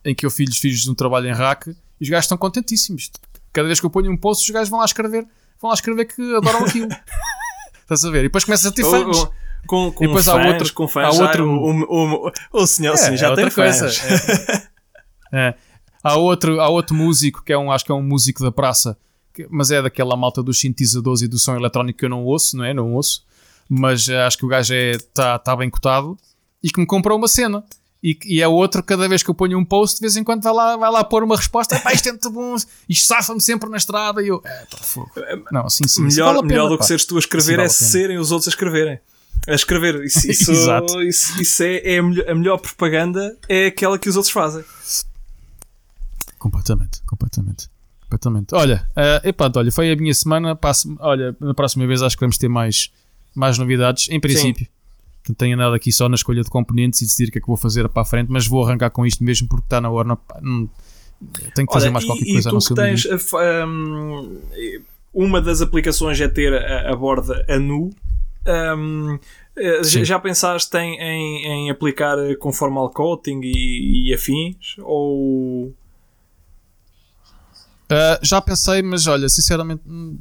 [0.04, 3.12] em que eu fiz, fiz um trabalho em rack e os gajos estão contentíssimos.
[3.54, 5.26] Cada vez que eu ponho um post, os gajos vão lá escrever,
[5.62, 6.90] vão lá escrever que adoram aquilo.
[7.82, 8.20] Estás a ver?
[8.20, 9.28] E depois começas a ter fãs.
[9.66, 12.68] com, com E depois há fãs, outro- com há fãs, já outro- o, o, o,
[12.68, 13.90] senhor sim, É, já é tem coisa.
[13.90, 14.68] fãs.
[15.32, 15.54] É.
[16.04, 18.98] Há, outro, há outro músico que é um, acho que é um músico da praça,
[19.50, 22.64] mas é daquela malta dos sintetizadores e do som eletrónico que eu não ouço, não
[22.64, 22.74] é?
[22.74, 23.24] Não ouço,
[23.70, 26.18] mas eh, acho que o gajo está tá bem cotado
[26.64, 27.64] e que me comprou uma cena.
[28.04, 30.44] E, e é outro, cada vez que eu ponho um post, de vez em quando
[30.44, 32.56] vai lá, vai lá pôr uma resposta: pá, isto é muito bom,
[32.88, 34.22] isto safa-me sempre na estrada.
[34.22, 35.12] E eu, é, pá, fogo.
[35.52, 36.88] Não, assim sim, sim, melhor vale pena, melhor do que pá.
[36.88, 39.00] seres tu a escrever vale é serem os outros a escreverem.
[39.48, 40.04] A escrever.
[40.04, 40.52] Isso, isso,
[41.08, 44.64] isso, isso é, é a, melhor, a melhor propaganda é aquela que os outros fazem.
[46.38, 47.68] Completamente, completamente.
[48.10, 48.56] Completamente.
[48.56, 50.56] Olha, uh, epá, olha, foi a minha semana.
[50.56, 52.90] Passo, olha, na próxima vez acho que vamos ter mais,
[53.36, 54.66] mais novidades, em princípio.
[55.24, 57.48] Portanto, tenho andado aqui só na escolha de componentes e decidir o que é que
[57.48, 60.08] vou fazer para a frente, mas vou arrancar com isto mesmo porque está na hora.
[60.08, 60.70] Não, não-
[61.54, 63.20] tenho que fazer Olha, mais qualquer e, coisa e não tu que um tens a
[63.20, 64.40] fa- hum,
[65.14, 67.90] uma das aplicações é ter a, a borda a nu.
[68.48, 69.20] Hum,
[69.58, 70.06] eh, já, Sim.
[70.06, 74.76] já pensaste em, em, em aplicar conformal coating e, e afins?
[74.80, 75.74] Ou
[77.88, 80.18] Uh, já pensei, mas olha, sinceramente, hum,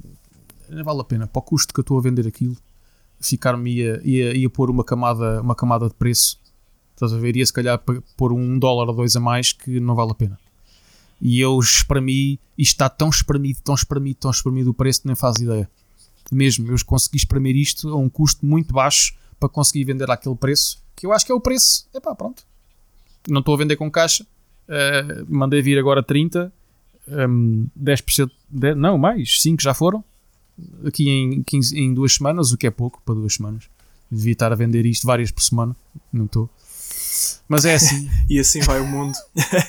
[0.69, 1.27] não vale a pena.
[1.27, 2.57] Para o custo que eu estou a vender aquilo,
[3.21, 6.41] ficar-me ia, ia, ia pôr uma camada, uma camada de preço.
[6.95, 7.37] Estás a ver?
[7.37, 7.81] Ia se calhar
[8.17, 10.39] pôr um dólar ou dois a mais que não vale a pena.
[11.21, 15.17] E eu espremi, isto está tão espremido, tão espremido, tão espremido o preço que nem
[15.17, 15.69] faz ideia.
[16.33, 20.83] Mesmo, eu consegui espremer isto a um custo muito baixo para conseguir vender àquele preço,
[20.95, 21.89] que eu acho que é o preço.
[21.95, 22.43] Epá, pronto.
[23.29, 24.27] Não estou a vender com caixa.
[24.69, 26.53] Uh, mandei vir agora 30
[27.09, 30.05] um, 10%, de, não, mais, 5 já foram,
[30.85, 33.65] aqui em, 15, em duas semanas, o que é pouco para duas semanas.
[34.11, 35.75] Devia estar a vender isto várias por semana,
[36.13, 36.49] não estou.
[37.49, 39.17] Mas é assim, e assim vai o mundo?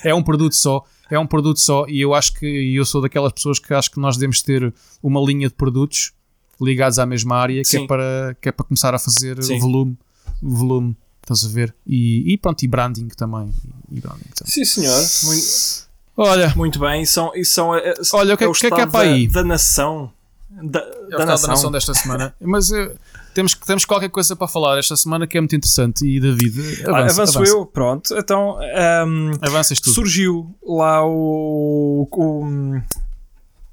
[0.04, 3.34] é um produto só, é um produto só, e eu acho que eu sou daquelas
[3.34, 6.12] pessoas que acho que nós devemos ter uma linha de produtos
[6.60, 9.60] ligados à mesma área que é, para, que é para começar a fazer Sim.
[9.60, 9.98] volume,
[10.42, 11.74] volume, estás a ver?
[11.86, 13.54] E, e pronto, e branding também.
[13.92, 14.54] E branding também.
[14.54, 15.06] Sim, senhor.
[15.24, 15.87] Muito,
[16.18, 17.04] Olha, muito bem.
[17.04, 18.92] E são, e são, eh, Olha, o que é- é que é que há estado
[18.92, 19.28] para da- aí?
[19.28, 20.12] Da, nação.
[20.50, 21.42] Da, É o da estado nação.
[21.48, 22.36] da nação desta semana.
[22.42, 22.92] Mas eh,
[23.36, 26.04] temos, temos qualquer coisa para falar esta semana que é muito interessante.
[26.08, 27.52] E David, Ah, avança, avanço avança.
[27.54, 28.18] eu, pronto.
[28.18, 29.92] Então, ahm, Avanças tu.
[29.92, 32.82] surgiu lá o, o-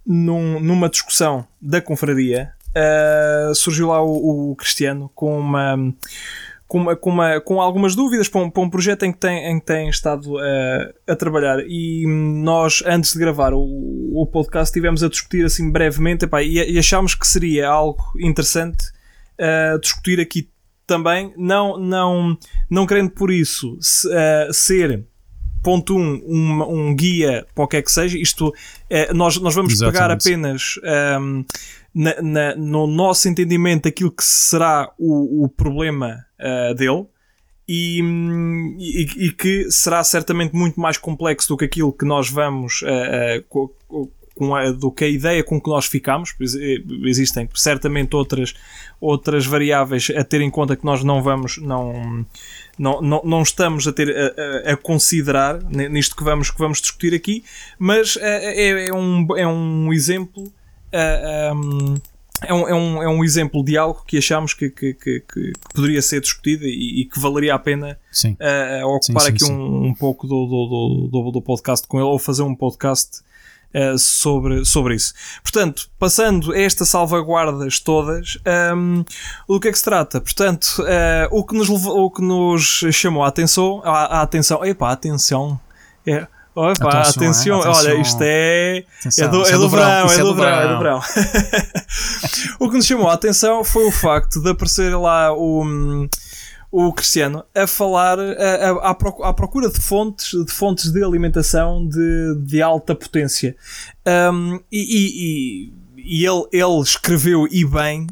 [0.07, 5.77] num- numa discussão da confraria ah, surgiu lá o, o Cristiano com uma
[6.67, 9.47] com, uma, com, uma- com algumas dúvidas para um, para um projeto em que tem,
[9.51, 11.59] em que tem estado ah, a trabalhar.
[11.67, 16.55] E nós antes de gravar o, o podcast estivemos a discutir assim brevemente epá, e,
[16.55, 18.85] e achámos que seria algo interessante
[19.39, 20.49] ah, discutir aqui
[20.87, 21.33] também.
[21.37, 22.37] Não, não,
[22.71, 25.07] não querendo por isso se- ah, ser
[25.65, 28.53] ponto 1, um, um, um guia para o que é que seja, isto
[28.89, 30.29] eh, nós, nós vamos pegar Exatamente.
[30.29, 31.43] apenas ahm,
[31.95, 37.07] na- na- no nosso entendimento aquilo que será o, o problema ah, dele
[37.69, 38.01] e,
[38.79, 42.83] e, e que será certamente muito mais complexo do que aquilo que nós vamos
[43.49, 46.35] co- co- com a, do que a ideia com que nós ficamos,
[47.05, 48.53] existem certamente outras,
[49.01, 52.27] outras variáveis a ter em conta que nós não vamos, não,
[52.79, 56.59] não, não, não estamos a ter a, a- a considerar ni- nisto que vamos, que
[56.59, 57.45] vamos discutir aqui,
[57.79, 60.53] mas eh, é, é um, é um exemplo.
[60.93, 61.95] um,
[62.43, 65.53] é um, é, um, é um exemplo de algo que achamos que, que, que, que
[65.75, 67.99] poderia ser discutido e, e que valeria a pena
[68.83, 69.53] a ocupar Sim, sim, aqui sim.
[69.53, 73.23] Um, um pouco do, do, do, do podcast com ele ou fazer um podcast
[73.75, 75.13] eh, sobre, sobre isso.
[75.43, 79.03] Portanto, passando estas salvaguardas todas, ehm,
[79.49, 80.21] do que é que se trata?
[80.21, 84.65] Portanto, eh, o, que nos levou, o que nos chamou a atenção, a, a atenção,
[84.65, 85.59] epá, atenção,
[86.07, 88.01] é, Opa, Atenção, atenção, é, olha, atenção.
[88.01, 88.85] isto é.
[89.01, 91.01] Atenção, é do, isso é do verão, é do verão, é do verão.
[92.61, 96.09] o que nos chamou a atenção foi o facto de aparecer lá o, hum,
[96.77, 101.05] o Cristiano a falar a- a- à, procu- à procura de fontes, de fontes de
[101.05, 103.55] alimentação de, de alta potência.
[104.33, 104.81] Um, e,
[105.71, 108.07] e- e ele, ele escreveu e bem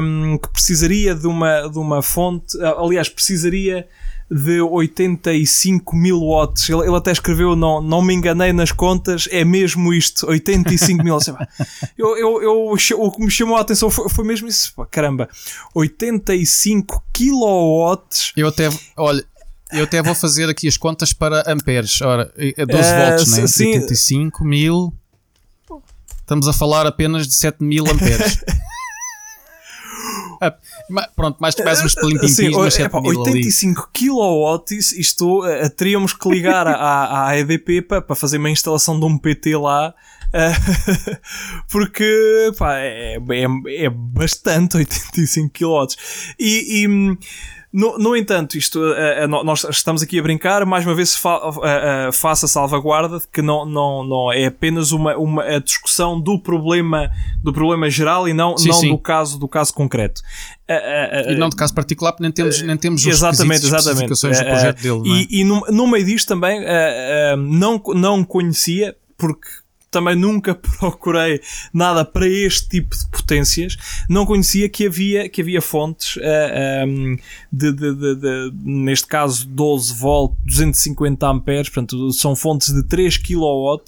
[0.00, 3.86] um, que precisaria de uma, de uma fonte, aliás, precisaria
[4.30, 6.68] de 85 mil watts.
[6.68, 11.18] Ele, ele até escreveu, não, não me enganei nas contas, é mesmo isto, 85 mil.
[11.96, 14.72] eu, eu, eu, o que me chamou a atenção foi, foi mesmo isso.
[14.90, 15.28] Caramba,
[15.74, 18.32] 85 kilowatts.
[18.36, 19.24] Eu até, olha,
[19.72, 22.00] eu até vou fazer aqui as contas para amperes.
[22.02, 23.46] Ora, é 12 uh, volts, né?
[23.46, 23.74] Sim.
[23.74, 24.92] 85 mil.
[26.20, 28.42] Estamos a falar apenas de 7 mil amperes.
[30.40, 30.54] Ah,
[31.14, 34.64] pronto, mais, mais uns mas 7 epá, 85 kW,
[34.96, 39.18] isto uh, teríamos que ligar à, à EDP para, para fazer uma instalação de um
[39.18, 39.94] PT lá.
[40.28, 41.16] Uh,
[41.70, 45.86] porque pá, é, é, é bastante 85 kW.
[46.38, 47.16] E, e hum,
[47.70, 51.50] no, no entanto, isto, uh, uh, nós estamos aqui a brincar, mais uma vez fa
[51.50, 56.38] uh, faça salvaguarda de que não, não, não é apenas uma, uma a discussão do
[56.38, 57.10] problema,
[57.42, 58.88] do problema geral e não, sim, não sim.
[58.88, 60.22] do caso do caso concreto.
[61.28, 64.08] e não do caso particular, nem temos, nem temos os exatamente, exatamente.
[64.08, 65.02] do projeto dele.
[65.04, 65.26] E, é?
[65.40, 66.64] e no, no meio disto também
[67.36, 69.48] não, não conhecia, porque
[69.90, 71.40] também nunca procurei
[71.72, 73.76] nada para este tipo de potências.
[74.08, 77.16] Não conhecia que havia, que havia fontes, uh, eh, um, ehm,
[77.52, 83.16] de, de, de, de, neste caso 12 volt, 250 amperes, portanto são fontes de 3
[83.16, 83.78] kW.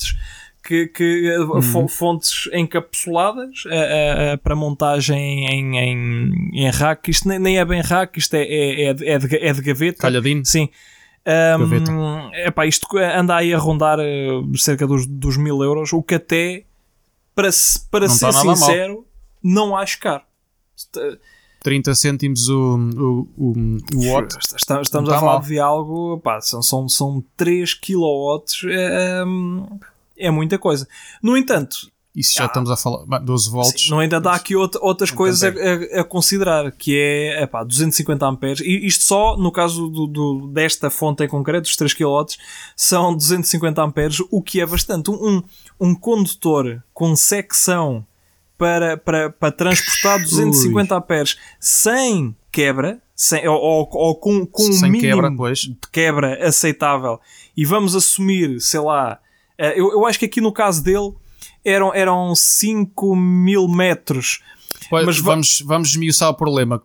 [0.63, 1.89] Que, que uhum.
[1.89, 7.11] fontes encapsuladas uh, uh, para montagem em, em, em rack.
[7.11, 9.63] Isto nem, nem é bem rack, isto é, é, é, de, é, de, é de
[9.63, 10.03] gaveta.
[10.03, 10.45] Calhadinho.
[10.45, 10.69] Sim.
[11.27, 16.15] Um, epá, isto anda aí a rondar uh, cerca dos, dos mil euros, o que
[16.15, 16.65] até,
[17.35, 17.51] para,
[17.91, 19.07] para ser sincero,
[19.43, 20.23] não acho caro.
[21.63, 23.53] 30 cêntimos o, o, o,
[23.95, 24.35] o watt.
[24.57, 25.43] Estamos, estamos a falar mal.
[25.43, 29.23] de algo, pá, são, são, são 3 kW, é,
[30.17, 30.89] é muita coisa.
[31.23, 33.83] No entanto, isso já ah, estamos a falar, 12 volts.
[33.85, 37.63] Sim, no entanto, há aqui outra, outras coisas a, a, a, considerar, que é epá,
[37.63, 38.61] 250 amperes.
[38.61, 42.25] E isto só, no caso do, do, desta fonte em concreto, dos 3 kW,
[42.75, 45.11] são 250 amperes, o que é bastante.
[45.11, 45.41] Um,
[45.79, 48.05] um condutor com secção
[48.59, 50.99] para, para, para transportar 250 Ui.
[50.99, 57.21] amperes sem quebra, sem, ou, ou, ou com, com um mínimo quebra, de quebra aceitável,
[57.57, 59.21] e vamos assumir, sei lá,
[59.57, 61.15] eh, eu, eu acho que aqui no caso dele
[61.65, 64.41] eram, eram 5 mil metros.
[64.89, 66.83] Pois, Mas vamos, vamos esmiuçar o problema.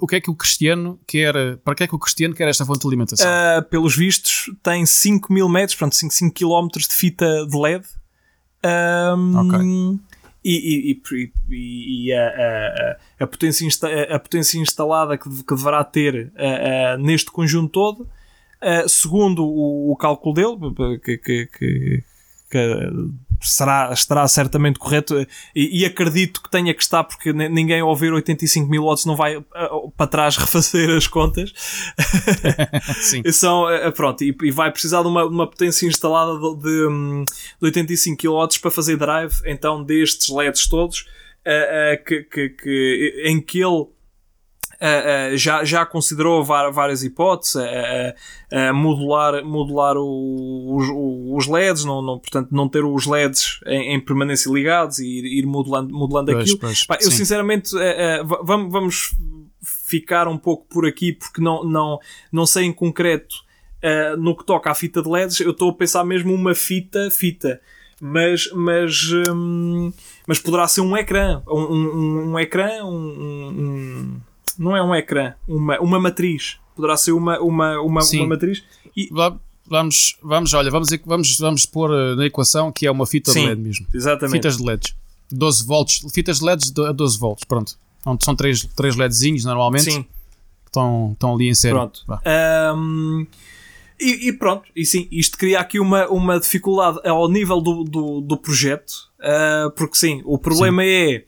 [0.00, 1.56] O que é que o cristiano quer?
[1.58, 3.26] Para que é que o cristiano quer esta fonte de alimentação?
[3.26, 7.84] Uh, pelos vistos, tem 5 mil metros, portanto 5, 5 km de fita de LED.
[8.64, 10.00] Um, ok.
[10.44, 11.02] E, e,
[11.50, 13.66] e, e a, a, a, potência
[14.08, 16.32] a potência instalada que, que deverá ter
[17.00, 22.04] neste conjunto todo, uh, segundo o, o, cálculo dele, que, que, que
[23.48, 28.12] será, estará certamente correto e, e, acredito que tenha que estar porque ninguém ao ouvir
[28.12, 29.44] 85 mil watts não vai uh,
[29.96, 31.52] para trás refazer as contas
[33.00, 33.22] Sim.
[33.32, 37.24] São, uh, pronto, e, e, vai precisar de uma, uma potência instalada de, de, um,
[37.24, 43.40] de 85 kW para fazer drive então destes LEDs todos uh, que, que, que, em
[43.40, 43.86] que ele
[44.76, 52.02] Uh, uh, já, já considerou várias hipóteses, uh, modular, modular o, os, os, LEDs, não,
[52.02, 56.32] não, portanto, não ter os LEDs em, em permanência ligados e ir, ir modelando, modelando
[56.32, 56.58] pois, aquilo.
[56.58, 57.70] Pois, Pá, eu, sinceramente,
[58.44, 59.16] vamos, vamos
[59.62, 61.98] ficar um pouco por aqui porque não, não,
[62.30, 63.34] não sei em concreto
[64.18, 65.40] no que toca à fita de LEDs.
[65.40, 67.60] Eu estou a pensar mesmo uma fita, fita
[68.00, 69.92] mas, mas, hum,
[70.26, 74.20] mas poderá ser um ecrã, um, um, um ecrã, um,
[74.58, 76.58] não é um ecrã, uma, uma matriz.
[76.74, 78.62] Poderá ser uma, uma, uma, uma matriz.
[78.96, 79.08] E...
[79.68, 83.40] Vamos, vamos, olha, vamos, vamos, vamos pôr eh, na equação que é uma fita Sim,
[83.40, 83.86] de LED mesmo.
[83.92, 84.36] Exatamente.
[84.36, 84.94] Fitas de LEDs.
[85.32, 87.76] 12 volts, fitas de LEDs a 12 volts, pronto.
[88.20, 89.90] São três, três LEDzinhos normalmente.
[89.90, 90.02] Sim.
[90.02, 91.74] Que estão, estão ali em série.
[91.74, 92.04] Pronto.
[92.76, 93.26] Um,
[93.98, 98.20] e, e, pronto, e sim, isto cria aqui uma, uma dificuldade ao nível do, do,
[98.20, 100.88] do projeto, uh, porque sim, o problema sim.
[100.88, 101.24] é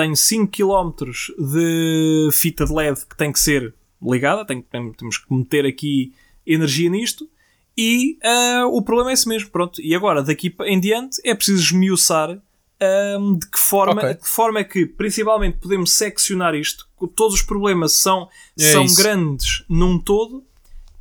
[0.00, 5.18] tenho 5 km de fita de LED que tem que ser ligada, tem, tem, temos
[5.18, 6.14] que meter aqui
[6.46, 7.28] energia nisto.
[7.76, 9.80] E uh, o problema é esse mesmo, pronto.
[9.80, 12.38] E agora, daqui em diante, é preciso esmiuçar
[13.18, 14.14] um, de, que forma, okay.
[14.14, 16.88] de que forma é que, principalmente, podemos seccionar isto.
[17.14, 20.44] Todos os problemas são, é são grandes num todo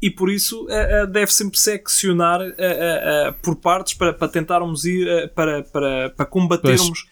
[0.02, 2.40] e por isso uh, uh, deve sempre seccionar
[3.42, 7.09] por partes para, para tentarmos ir para, para, para combatermos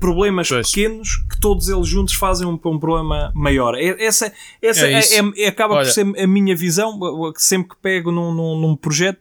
[0.00, 0.68] problemas pois.
[0.70, 3.74] pequenos que todos eles juntos fazem um, um problema maior.
[3.76, 5.84] É, essa, essa é é, é, acaba Olha.
[5.84, 6.98] por ser a minha visão.
[7.36, 9.20] Sempre que pego num, num, num projeto,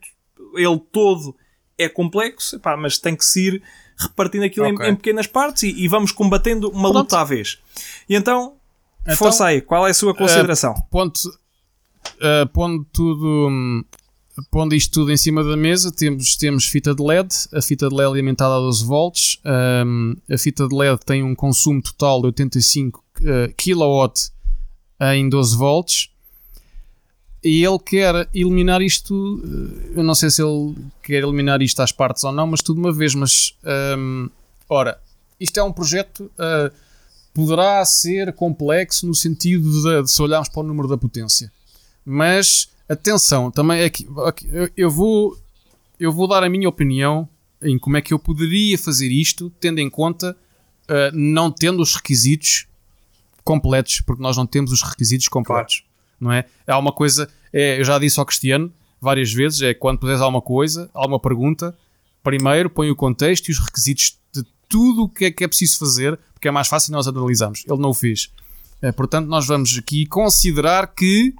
[0.55, 1.35] ele todo
[1.77, 3.63] é complexo, epá, mas tem que se ir
[3.97, 4.85] repartindo aquilo Ok.
[4.87, 6.97] em, em pequenas partes e, e vamos combatendo uma Pronto.
[6.97, 7.59] luta à vez.
[8.07, 8.55] E então,
[9.03, 10.73] Então, força aí, qual é a sua consideração?
[10.89, 13.83] ponto, uh, pondo tudo, hum,
[14.51, 17.95] pondo isto tudo em cima da mesa, temos, temos fita de LED, a fita de
[17.95, 19.39] LED alimentada a 12 volts,
[19.85, 24.13] hum, a fita de LED tem um consumo total de 85 uh, kW
[25.13, 26.09] em 12 volts.
[27.41, 29.13] E ele quer eliminar isto.
[29.15, 32.79] uh, Eu não sei se ele quer eliminar isto às partes ou não, mas tudo
[32.79, 33.15] uma vez.
[33.15, 33.55] Mas,
[33.97, 34.29] hum,
[34.67, 34.99] ora,
[35.39, 36.29] isto é um projeto.
[36.37, 36.69] uh,
[37.33, 41.51] poderá ser complexo no sentido de, de se olharmos para o número da potência.
[42.05, 45.37] Mas atenção, também é que aqui, eu- vou
[45.99, 47.27] eu vou dar a minha opinião
[47.61, 50.35] em como é que eu poderia fazer isto, tendo em conta
[50.89, 52.65] uh, não tendo os requisitos
[53.43, 55.83] completos, porque nós não temos os requisitos completos,
[56.19, 56.45] não é?
[56.65, 58.71] Há uma coisa, é, eu já disse ao Cristiano
[59.01, 61.75] várias vezes, é quando puderes alguma coisa, alguma pergunta,
[62.23, 65.79] primeiro põe o contexto e os requisitos de tudo o que é que é preciso
[65.79, 67.63] fazer, porque é mais fácil nós analisarmos.
[67.67, 68.29] Ele não o fez.
[68.81, 71.33] Eh, portanto, nós vamos aqui considerar que.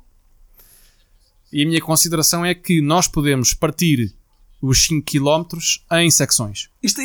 [1.51, 4.13] E a minha consideração é que nós podemos partir
[4.62, 5.45] os 5 km
[5.93, 6.69] em secções.
[6.83, 7.01] Isto,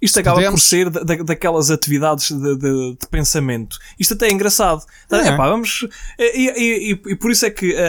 [0.00, 3.78] isto acaba por pudermos- ser da- da- daquelas atividades de, de- de pensamento.
[3.98, 4.84] Isto até é engraçado.
[5.08, 5.28] Tá, É.
[5.28, 5.86] epá, vamos,
[6.18, 7.80] e, e- e- por isso é que ah,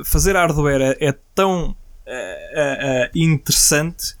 [0.00, 4.14] ah, fazer hardware é, é tão ah, interessante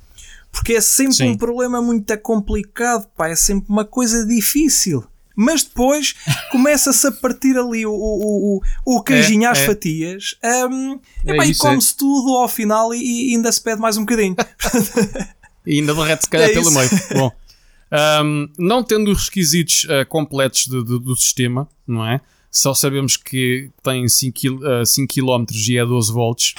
[0.50, 1.28] porque é sempre Sim.
[1.30, 5.02] um problema muito complicado, pá, é sempre uma coisa difícil.
[5.36, 6.14] Mas depois
[6.50, 9.66] começa-se a partir ali o, o, o, o queijinho É, às é.
[9.66, 10.34] fatias
[10.70, 11.70] hum, É epá, e isso, é.
[11.70, 14.36] come-se tudo ao final e, e ainda se pede mais um bocadinho.
[15.64, 16.74] E ainda derrete se calhar É pelo isso.
[16.76, 16.90] meio.
[17.14, 17.32] Bom,
[17.90, 22.20] ahm, não tendo os requisitos ah, completos de- de- do sistema, não é?
[22.50, 24.38] Só sabemos que tem 5,
[25.08, 26.54] km e é 12 volts.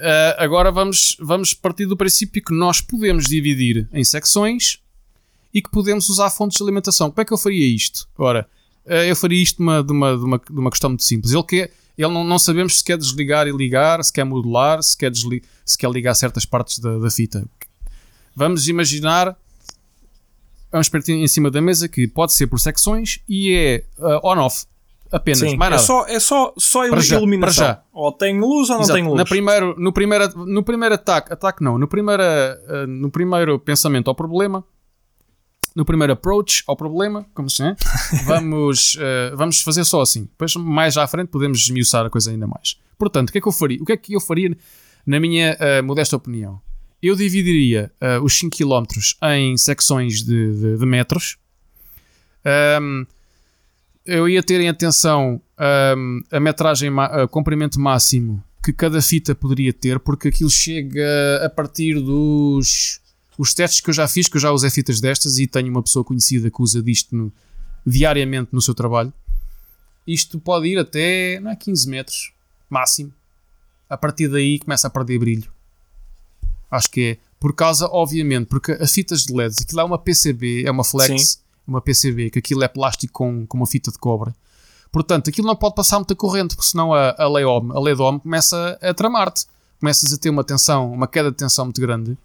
[0.00, 4.78] Ah, agora vamos, vamos partir do princípio que nós podemos dividir em secções
[5.52, 7.10] e que podemos usar fontes de alimentação.
[7.10, 8.08] Como é que eu faria isto?
[8.16, 8.48] Ora,
[8.86, 11.32] ah, eu faria isto de uma, de uma, de uma, de uma questão muito simples.
[11.32, 14.96] Ele quer, ele não, não sabemos se quer desligar e ligar, se quer modular, se
[14.96, 17.46] quer, desli se quer ligar certas partes da, da fita.
[18.34, 19.36] Vamos imaginar,
[20.70, 24.66] vamos partir em cima da mesa que pode ser por secções e é ah, on-off
[25.10, 25.82] apenas, Sim, mais é nada.
[25.82, 27.64] só, é só, só já, iluminação.
[27.64, 27.82] para já.
[27.92, 28.98] Ou tem luz ou não Exato.
[28.98, 29.16] tem luz.
[29.16, 34.08] Na primeiro, no, primeiro, no primeiro ataque, ataque não, no primeiro, ah, no primeiro pensamento
[34.08, 34.64] ao problema,
[35.78, 37.76] no primeiro approach ao problema, como se é,
[38.26, 40.22] vamos, ah, vamos fazer só assim.
[40.22, 42.76] Depois, mais à frente, podemos esmiuçar a coisa ainda mais.
[42.98, 43.78] Portanto, o que é que eu faria?
[43.80, 44.56] O que é que eu faria,
[45.06, 46.60] na minha ah, modesta opinião?
[47.00, 48.82] Eu dividiria ah, os 5 km
[49.36, 51.36] em secções de, de- de metros.
[52.44, 53.04] Ahm,
[54.04, 59.72] eu ia ter em atenção ahm, a metragem, a comprimento máximo que cada fita poderia
[59.72, 63.00] ter, porque aquilo chega a partir dos
[63.38, 65.82] os testes que eu já fiz, que eu já usei fitas destas e tenho uma
[65.82, 67.32] pessoa conhecida que usa disto no-
[67.86, 69.12] diariamente no seu trabalho.
[70.06, 72.32] Isto pode ir até não é, 15 metros
[72.68, 73.12] máximo.
[73.88, 75.50] A partir daí começa a perder brilho.
[76.70, 77.18] Acho que é.
[77.40, 81.40] Por causa, obviamente, porque as fitas de LEDs, aquilo é uma PCB, é uma flex,
[81.66, 84.34] uma PCB, que aquilo é plástico com, com uma fita de cobre.
[84.90, 88.18] Portanto, aquilo não pode passar muita corrente, porque senão a, a lei ohm, a ohm
[88.18, 89.46] começa a tramar-te.
[89.78, 92.18] Começas a ter uma tensão, uma queda de tensão muito grande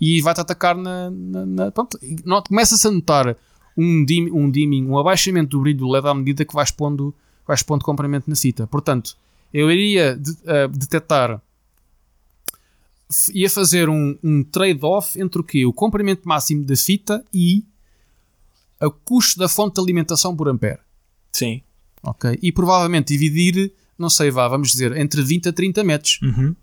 [0.00, 1.10] e vai-te atacar na.
[1.10, 3.36] na, na- pronto, e não- começas a notar
[3.76, 7.14] um, dim, um dimming, um abaixamento do brilho do LED à medida que vais pondo,
[7.46, 8.66] vais pondo comprimento na fita.
[8.66, 9.16] Portanto,
[9.52, 11.40] eu iria de- eh, detectar
[13.32, 15.64] ia fazer um, um trade-off entre o quê?
[15.64, 17.64] O comprimento máximo da fita e
[18.82, 20.78] o custo da fonte de alimentação por ampere.
[21.32, 21.62] Sim.
[22.02, 22.38] Ok?
[22.42, 26.20] E provavelmente dividir, não sei, vá, vamos dizer, entre 20 a 30 metros.
[26.22, 26.54] Uhum.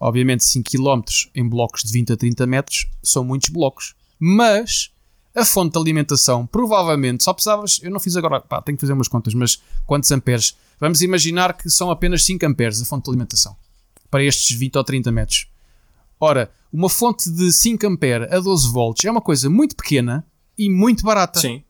[0.00, 1.02] Obviamente 5 km
[1.34, 3.94] em blocos de 20 a 30 metros são muitos blocos.
[4.18, 4.90] Mas
[5.34, 8.92] a fonte de alimentação, provavelmente, só precisavas, eu não fiz agora, pá, tenho que fazer
[8.92, 10.56] umas contas, mas quantos amperes?
[10.80, 13.56] Vamos imaginar que são apenas 5 amperes a fonte de alimentação
[14.10, 15.46] para estes 20 ou 30 metros.
[16.20, 20.26] Ora, uma fonte de 5 ampere a 12 volts é uma coisa muito pequena
[20.56, 21.40] e muito barata.
[21.40, 21.62] Sim.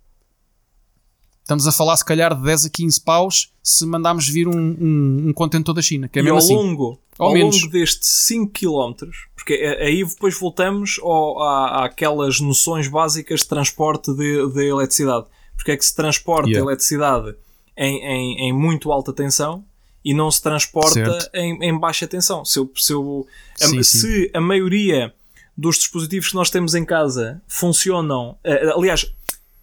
[1.49, 5.29] Estamos a falar, se calhar, de 10 a 15 paus se mandarmos vir um, um,
[5.29, 6.55] um contentor da China, que é e mesmo ao assim.
[6.55, 7.57] longo, ao menos.
[7.63, 13.49] longo destes 5 km, porque a- aí depois voltamos ao, à, àquelas noções básicas de
[13.49, 15.25] transporte de, de eletricidade.
[15.57, 16.67] Porque é que se transporta Yeah.
[16.69, 17.35] eletricidade
[17.75, 19.65] em, em, em muito alta tensão
[20.05, 22.45] e não se transporta em, em baixa tensão.
[22.45, 23.27] Se, eu, se, eu-
[23.63, 23.99] a, Sim, sim.
[24.01, 25.15] se a maioria
[25.57, 29.11] dos dispositivos que nós temos em casa funcionam, eh, aliás,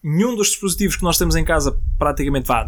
[0.06, 2.64] nenhum dos dispositivos que nós temos em casa, praticamente, vá,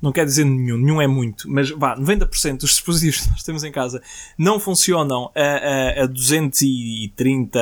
[0.00, 3.64] não quer dizer nenhum, nenhum é muito, mas vá, 90% dos dispositivos que nós temos
[3.64, 4.00] em casa
[4.38, 7.58] não funcionam a, a, a 230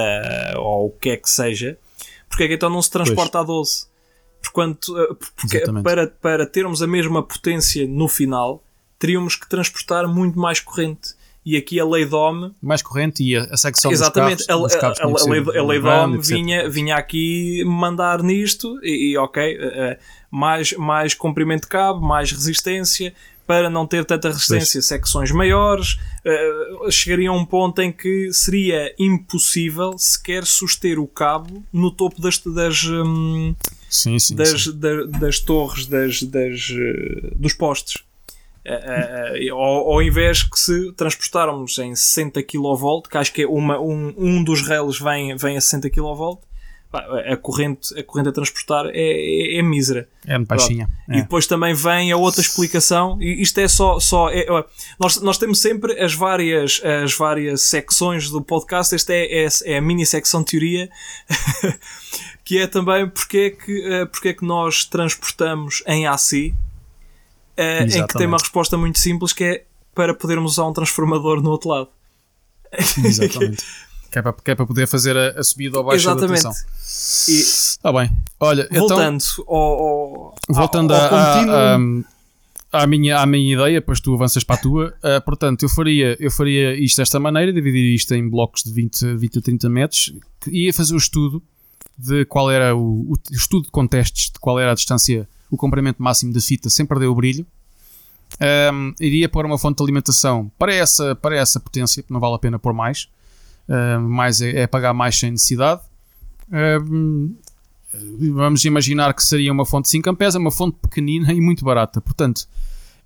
[0.59, 1.79] ou o que é que seja.
[2.29, 3.45] porque é que então não se transporta pois.
[3.45, 3.87] a 12?
[4.43, 8.63] Porquanto, eh, porque para, para termos a mesma potência no final,
[8.99, 11.15] teríamos que transportar muito mais corrente.
[11.45, 12.53] E aqui a lei DOM.
[12.63, 16.69] Mais corrente e a, secção Exatamente, carros, a, a, a, lei, a lei DOM vinha,
[16.71, 19.99] vinha aqui mandar nisto e, e ok, uh,
[20.31, 23.15] mais, mais comprimento de cabo, mais resistência,
[23.47, 24.87] para não ter tanta resistência, pois.
[24.87, 31.63] secções maiores, uh, chegaria a um ponto em que seria impossível sequer suster o cabo
[31.73, 33.55] no topo das, das, um,
[33.89, 34.79] sim, sim, das, sim.
[34.79, 38.03] das, das, torres das, das, uh, dos postes.
[38.67, 43.47] Uh, uh, ao, ao, invés que se transportarmos em 60 kV, que acho que é
[43.47, 46.39] uma, um, um dos rails vem, vem a 60 kV,
[47.31, 50.09] a corrente, a corrente a transportar é, é, é mísera.
[50.27, 50.89] É baixinha.
[51.09, 51.19] É.
[51.19, 53.99] E depois também vem a outra explicação, e isto é só.
[53.99, 54.47] só é,
[54.99, 59.79] nós, nós temos sempre as várias, as várias secções do podcast, esta é, é, é
[59.79, 60.89] a mini secção de teoria,
[62.45, 66.55] que é também porque é que, porque é que nós transportamos em AC
[67.59, 71.43] uh, em que tem uma resposta muito simples que é para podermos usar um transformador
[71.43, 71.89] no outro lado.
[73.05, 73.63] Exatamente.
[74.11, 76.43] que, é para, que é para poder fazer a, a subida ou baixa Exatamente.
[76.43, 76.67] da tensão.
[76.83, 78.11] Está bem.
[78.41, 83.81] Olha, então voltando então, ao, ao, voltando ao, a, a, à, minha, à minha ideia,
[83.81, 84.95] depois tu avanças para a tua.
[85.03, 89.17] Uh, portanto, eu faria, eu faria isto desta maneira, dividir isto em blocos de 20,
[89.17, 90.13] 20 a 30 metros,
[90.49, 91.43] ia fazer o estudo
[91.97, 96.03] de qual era o, o estudo de contextos, de qual era a distância o comprimento
[96.03, 97.47] máximo da fita sem perder o brilho.
[98.73, 102.39] Um, iria pôr uma fonte de alimentação para essa, para essa potência, não vale a
[102.39, 103.09] pena pôr mais.
[104.09, 105.81] Mais é, é, pagar mais sem necessidade.
[108.33, 112.01] Vamos imaginar que seria uma fonte de 5 amperes, uma fonte pequenina e muito barata.
[112.01, 112.47] Portanto,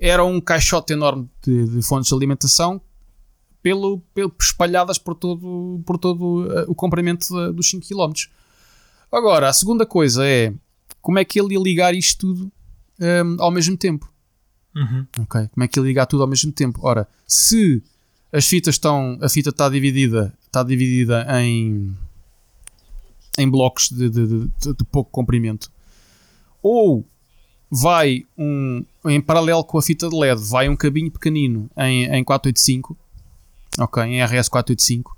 [0.00, 2.80] era um caixote enorme de, de fontes de alimentação
[3.62, 8.12] pelo, pelo, espalhadas por todo, por todo uh, o comprimento dos 5 km.
[9.10, 10.52] Agora, a segunda coisa é
[11.08, 12.52] como é que ele ia ligar isto tudo
[13.00, 14.12] um, ao mesmo tempo?
[14.76, 15.06] Uhum.
[15.22, 15.48] Okay.
[15.48, 16.80] Como é que ele ligar tudo ao mesmo tempo?
[16.82, 17.82] Ora, se
[18.30, 19.18] as fitas estão.
[19.22, 21.96] A fita está dividida, está dividida em,
[23.38, 25.72] em blocos de, de, de, de pouco comprimento,
[26.62, 27.08] ou
[27.70, 28.84] vai um.
[29.06, 32.94] Em paralelo com a fita de LED, vai um cabinho pequenino em, em 485,
[33.78, 35.16] ok, em RS 485.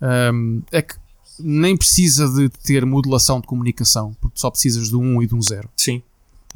[0.00, 0.94] Um, é que
[1.38, 5.42] nem precisa de ter modulação de comunicação, porque só precisas de um e de um
[5.42, 5.68] zero.
[5.76, 6.02] Sim.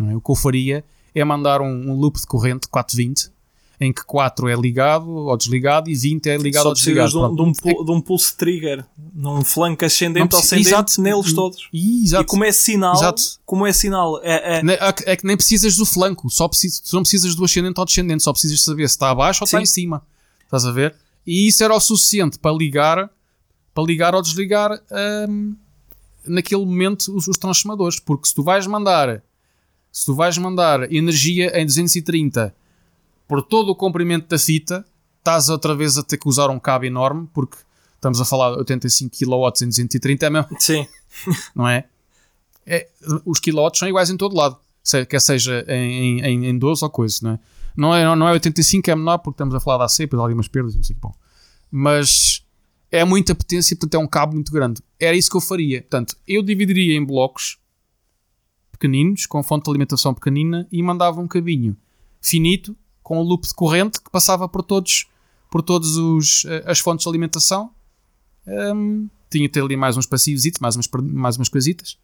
[0.08, 0.16] É?
[0.16, 3.30] O que eu faria é mandar um, um, loop de corrente 420,
[3.80, 7.10] em que 4 é ligado ou desligado e 20 é ligado ou desligado.
[7.10, 11.00] Só de um, de, um, de um pulse trigger, num flanco ascendente ou ascendente exato,
[11.00, 11.68] neles todos.
[11.72, 13.22] Exato, e como é sinal, exato.
[13.44, 15.12] como é sinal, é, é...
[15.12, 18.32] é, que nem precisas do flanco, só precisas, não precisas do ascendente ou descendente, só
[18.32, 19.56] precisas saber se está abaixo ou Sim.
[19.56, 20.02] está em cima.
[20.44, 20.94] Estás a ver?
[21.26, 23.10] E isso era o suficiente para ligar
[23.74, 24.80] para ligar ou desligar
[25.28, 25.56] um,
[26.26, 28.00] naquele momento os, os, transformadores.
[28.00, 29.22] Porque se tu vais mandar
[29.92, 32.54] se tu vais mandar energia em 230
[33.26, 34.84] por todo o comprimento da fita,
[35.18, 37.56] estás outra vez a ter que usar um cabo enorme, porque
[37.94, 40.48] estamos a falar de 85 kW em 230 é mesmo.
[40.58, 40.86] Sim.
[41.54, 41.86] Não é?
[42.66, 42.88] é
[43.24, 44.56] os kilowatts são iguais em todo lado,
[45.08, 47.38] quer seja em, em, em 12 ou coisa, não é?
[47.76, 50.24] Não é, não é 85, é menor porque estamos a falar da AC, depois há
[50.24, 51.14] algumas perdas, não sei que bom.
[51.70, 52.44] Mas
[52.90, 54.82] é muita potência, portanto é um cabo muito grande.
[54.98, 55.80] Era isso que eu faria.
[55.82, 57.58] Portanto, eu dividiria em blocos
[58.72, 61.76] pequeninos, com fonte de alimentação pequenina, e mandava um cabinho
[62.20, 65.06] finito, com um loop de corrente que passava por todos
[65.50, 67.70] por todas eh, as fontes de alimentação.
[68.46, 71.98] Um, tinha ter ali mais uns passivos, mais umas, mais umas coisitas.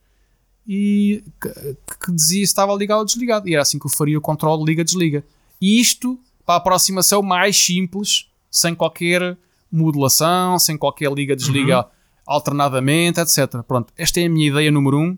[0.66, 3.48] E que, que dizia se estava ligado ou desligado.
[3.48, 5.24] E era assim que eu faria o controle liga-desliga.
[5.60, 9.38] E isto para a aproximação mais simples, sem qualquer
[9.70, 11.84] modulação, sem qualquer liga-desliga uhum.
[12.26, 13.62] alternadamente, etc.
[13.66, 15.16] Pronto, esta é a minha ideia número um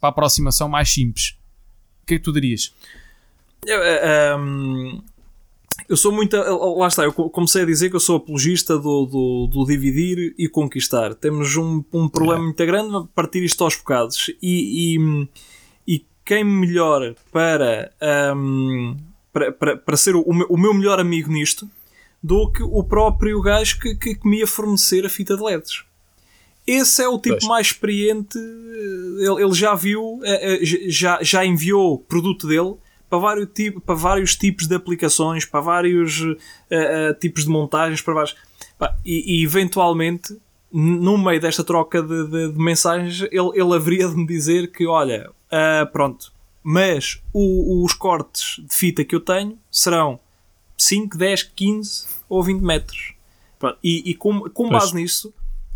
[0.00, 1.36] para a aproximação mais simples.
[2.02, 2.74] O que é que tu dirias?
[3.66, 5.00] Eu, um,
[5.88, 6.36] eu sou muito.
[6.36, 10.48] Lá está, eu comecei a dizer que eu sou apologista do, do, do dividir e
[10.48, 11.14] conquistar.
[11.14, 12.44] Temos um, um problema é.
[12.44, 14.30] muito grande partir isto aos bocados.
[14.42, 15.28] E, e,
[15.86, 17.90] e quem melhor para,
[18.36, 18.96] um,
[19.32, 21.68] para, para, para ser o, o meu melhor amigo nisto
[22.24, 25.84] do que o próprio gajo que, que, que me ia fornecer a fita de LEDs.
[26.66, 27.44] Esse é o tipo pois.
[27.44, 28.38] mais experiente.
[28.38, 32.76] Ele, ele, já viu, eh, eh, já, já enviou produto dele
[33.10, 33.48] para vários,
[33.84, 38.34] para vários tipos de aplicações, para vários uh, uh, tipos de montagens, para vários.
[39.04, 40.34] E, e, eventualmente,
[40.72, 44.86] no meio desta troca de, de, de, mensagens, ele, ele haveria de me dizer que,
[44.86, 50.18] olha, uh, pronto, mas o, os cortes de fita que eu tenho serão
[50.84, 53.14] 5, 10, 15 ou 20 metros.
[53.58, 55.32] Pronto, e, e com, com base nisso,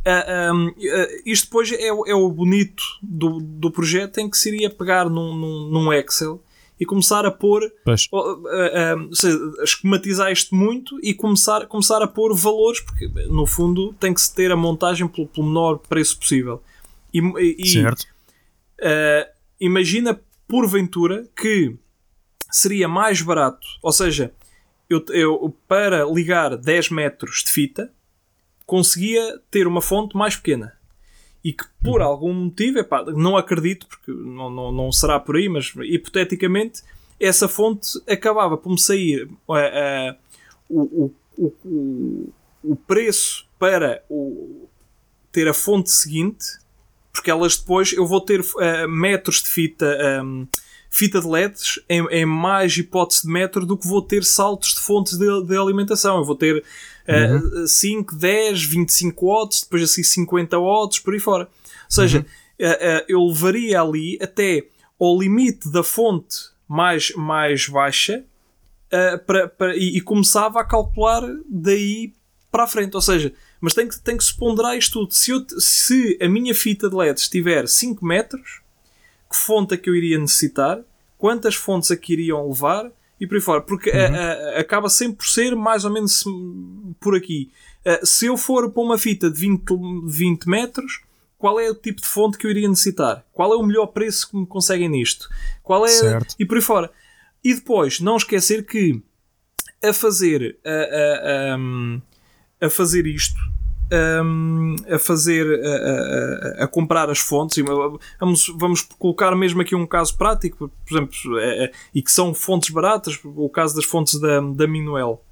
[0.06, 4.70] Uh, um, uh, isto depois é, é, o bonito do, do projeto em que seria
[4.70, 6.40] pegar num, num, num Excel
[6.80, 12.34] e começar a pôr, uh, uh, seja, esquematizar isto muito e começar, começar a pôr
[12.34, 16.62] valores, porque no fundo tem que se ter a montagem pelo, pelo menor preço possível.
[17.12, 17.20] E,
[17.58, 18.02] e certo.
[18.80, 19.28] Uh,
[19.60, 21.76] imagina porventura que
[22.50, 24.32] seria mais barato, ou seja,
[24.88, 27.92] eu, eu para ligar 10 metros de fita
[28.66, 30.78] conseguia ter uma fonte mais pequena
[31.44, 32.06] e que por uhum.
[32.06, 36.82] algum motivo, epá, não acredito, porque não, não, não será por aí, mas hipoteticamente
[37.20, 40.16] essa fonte acabava por me sair uh, uh,
[40.68, 42.32] o, o, o,
[42.62, 44.68] o preço para o,
[45.32, 46.44] ter a fonte seguinte,
[47.12, 50.22] porque elas depois eu vou ter uh, metros de fita.
[50.22, 50.46] Um,
[50.90, 54.80] fita de LEDs em, em, mais hipótese de metro do que vou ter saltos de
[54.80, 56.18] fontes de, de alimentação.
[56.18, 56.64] Eu vou ter
[57.08, 57.62] uhum.
[57.64, 61.44] uh, 5, 10, 25 watts, depois assim 50 watts, por aí fora.
[61.44, 62.66] Ou seja, uhum.
[62.66, 64.66] uh, uh, eu levaria ali até
[64.98, 66.36] ao limite da fonte
[66.66, 68.24] mais, mais baixa
[68.92, 72.12] uh, para, para, e, e, começava a calcular daí
[72.50, 72.94] para a frente.
[72.94, 75.14] Ou seja, mas tem que, tem que se ponderar isto tudo.
[75.14, 78.60] Se, eu, se a minha fita de LEDs tiver 5 metros,
[79.30, 80.80] que fonte é que eu iria necessitar?
[81.16, 82.90] Quantas fontes é que iriam levar?
[83.20, 84.14] e por aí fora, porque uhum.
[84.14, 86.24] a, a, acaba sempre por ser mais ou menos
[87.00, 87.50] por aqui.
[87.84, 89.64] Uh, se eu for para uma fita de 20,
[90.06, 91.00] 20 metros,
[91.36, 93.24] qual é o tipo de fonte que eu iria necessitar?
[93.32, 95.28] Qual é o melhor preço que me conseguem nisto?
[95.62, 96.34] Qual é certo.
[96.38, 96.90] e por aí fora.
[97.42, 99.00] E depois, não esquecer que
[99.82, 103.38] a fazer a, a, a, a fazer isto
[103.92, 107.62] um, a fazer, a, a, a, comprar as fontes.
[108.20, 112.34] Vamos, vamos colocar mesmo aqui um caso prático, por exemplo, é, é, e que são
[112.34, 115.22] fontes baratas, o caso das fontes da, da Minuel.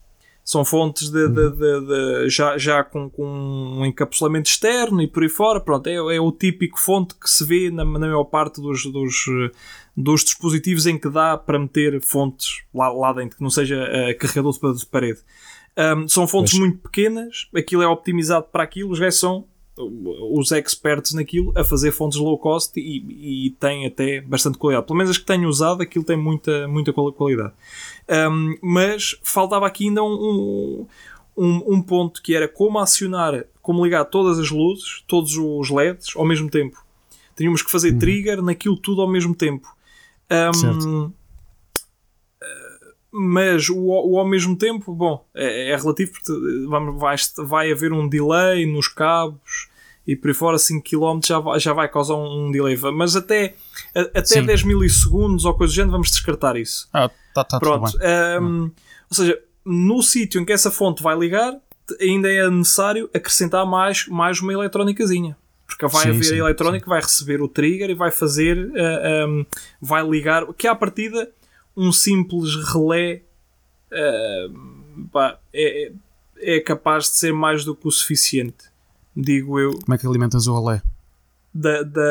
[0.44, 5.24] São fontes de, de, de, de já, já com, com, um encapsulamento externo e por
[5.24, 5.60] aí fora.
[5.60, 9.24] Pronto, é, é o típico fonte que se vê na, na maior parte dos, dos,
[9.96, 14.18] dos dispositivos em que dá para meter fontes lá, lá dentro, que não seja uh,
[14.20, 15.18] carregador de parede.
[15.76, 16.60] Um, são fontes Mas...
[16.60, 19.44] muito pequenas, aquilo é optimizado para aquilo, os gajos são
[19.78, 24.86] os experts naquilo a fazer fontes low cost e, e tem até bastante qualidade.
[24.86, 27.52] Pelo menos as que tenho usado, aquilo tem muita, muita qualidade.
[28.08, 30.86] Um, mas faltava aqui ainda um,
[31.36, 36.16] um, um, ponto que era como acionar, como ligar todas as luzes, todos os LEDs
[36.16, 36.82] ao mesmo tempo.
[37.36, 37.98] Tínhamos que fazer uhum.
[37.98, 39.68] trigger naquilo tudo ao mesmo tempo.
[40.30, 41.12] Um,
[43.18, 46.32] mas o, o, ao mesmo tempo, bom, é, é relativo porque
[46.68, 49.68] vamos, vai, vai haver um delay nos cabos
[50.06, 52.76] e por aí fora 5 km já vai, já vai causar um, um delay.
[52.94, 53.54] Mas até,
[53.94, 56.88] a, até 10 milissegundos ou coisa do género, vamos descartar isso.
[56.92, 57.90] Ah, tá, tá Pronto.
[58.40, 58.70] Um,
[59.10, 61.54] ou seja, no sítio em que essa fonte vai ligar,
[61.98, 65.36] ainda é necessário acrescentar mais, mais uma eletrónicazinha.
[65.66, 66.90] Porque vai sim, haver sim, a eletrónica, sim.
[66.90, 69.46] vai receber o trigger e vai fazer, uh, ah, um,
[69.80, 71.28] vai ligar, que à partida
[71.76, 73.22] um simples relé
[73.92, 75.92] uh, pá, é,
[76.38, 78.66] é capaz de ser mais do que o suficiente,
[79.14, 79.78] digo eu.
[79.78, 80.82] Como é que alimentas o relé?
[81.52, 81.82] Da.
[81.82, 82.02] da...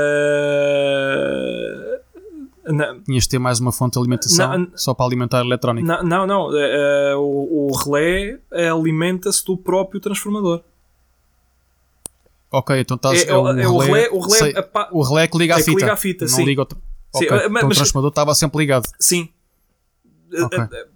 [2.67, 2.99] Não.
[3.01, 5.85] Tinhas de ter mais uma fonte de alimentação só para alimentar a eletrónica?
[5.87, 6.49] Não, não, não.
[6.49, 10.63] Uh, o, o relé alimenta-se do próprio transformador.
[12.51, 13.23] Ok, então estás.
[13.23, 14.53] É, é, um é, o relé, o relé, sei,
[14.91, 15.71] o relé é que liga a fita.
[15.71, 16.45] É que liga a fita, não sim.
[16.45, 16.79] Liga o, okay,
[17.27, 18.87] sim, mas, então o transformador estava sempre ligado.
[18.99, 19.29] Sim,
[20.31, 20.59] Okay.
[20.59, 20.87] Eh, eh,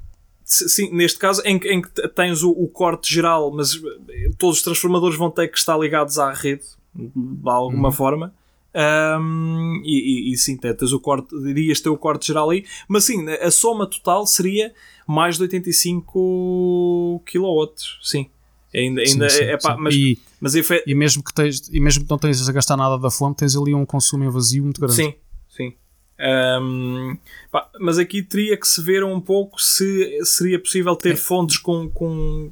[0.43, 4.63] sim, neste caso, em, em que tens o, o, corte geral, mas eh, todos os
[4.63, 6.63] transformadores vão ter que estar ligados à rede
[6.93, 7.93] de alguma uhum.
[7.93, 8.33] forma.
[8.71, 13.03] Um, e, e, e, sim, tens o corte, dirias ter o corte geral aí, mas
[13.03, 14.73] sim, a soma total seria
[15.07, 17.73] mais de 85 kW.
[18.01, 18.29] Sim,
[18.73, 20.83] ainda, ainda sim, sim, é pá, mas, e, mas efe...
[20.85, 23.55] e, mesmo que tens, e mesmo que não tens a gastar nada da fonte, tens
[23.55, 24.95] ali um consumo em vazio muito grande.
[24.95, 25.13] Sim,
[25.49, 25.73] sim.
[26.19, 27.17] Um,
[27.49, 31.89] pá, mas aqui teria que se ver um pouco se seria possível ter fontes com,
[31.89, 32.51] com,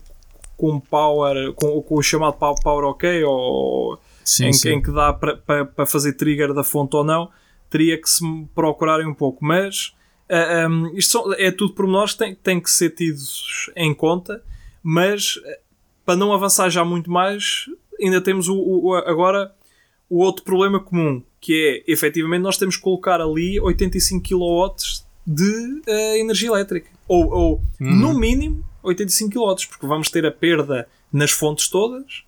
[0.56, 4.70] com power, com, com o chamado power ok, ou sim, em, sim.
[4.70, 7.30] em, que dá para fazer trigger da fonte ou não,
[7.70, 8.24] teria que se
[8.56, 9.44] procurarem um pouco.
[9.44, 9.94] Mas
[10.30, 14.42] uh, um, isto são, é tudo pormenores que tem, tem que ser tidos em conta,
[14.82, 15.38] mas
[16.06, 17.66] para não avançar já muito mais,
[18.02, 19.54] ainda temos o, o agora
[20.10, 24.76] o outro problema comum que é efetivamente nós temos que colocar ali 85 kW
[25.26, 26.90] de uh, energia elétrica.
[27.08, 27.96] Ou, ou uhum.
[27.96, 32.24] no mínimo 85 kW, porque vamos ter a perda nas fontes todas.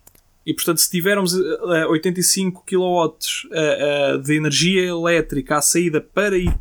[0.46, 6.54] E portanto, se tivermos uh, 85 kW uh, de energia elétrica à saída para ir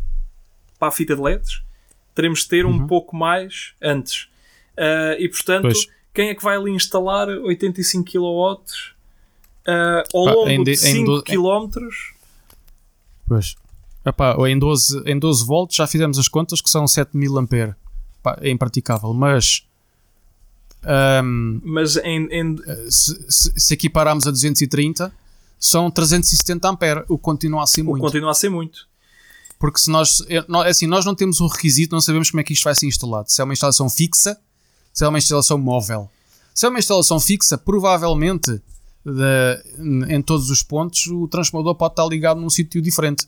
[0.77, 1.61] para a fita de LEDs,
[2.13, 2.73] teremos de ter uhum.
[2.73, 4.23] um pouco mais antes.
[4.77, 5.87] Uh, e portanto, pois.
[6.13, 8.61] quem é que vai ali instalar 85 kW
[9.69, 11.69] Uh, ao Pá, longo em de- de em 5 do- km,
[13.27, 13.55] Pois.
[14.05, 17.75] Epá, em 12, em 12 volts já fizemos as contas que são 7000 ampere.
[18.23, 19.63] Pá, é impraticável, mas
[20.83, 22.57] ahm, mas em, em-
[22.89, 25.11] se, se, se equipararmos a 230
[25.59, 28.01] são 370 ampere, o que continua a ser muito.
[28.01, 28.87] continua a ser muito.
[29.59, 32.43] Porque se nós, nó- é assim, nós não temos o requisito, não sabemos como é
[32.45, 33.29] que isto vai ser instalado.
[33.29, 34.39] Se é uma instalação fixa,
[34.93, 36.09] se é uma instalação móvel.
[36.55, 38.61] Se é uma instalação fixa, provavelmente
[39.05, 43.27] de- em todos os pontos o transformador pode estar ligado num sítio diferente.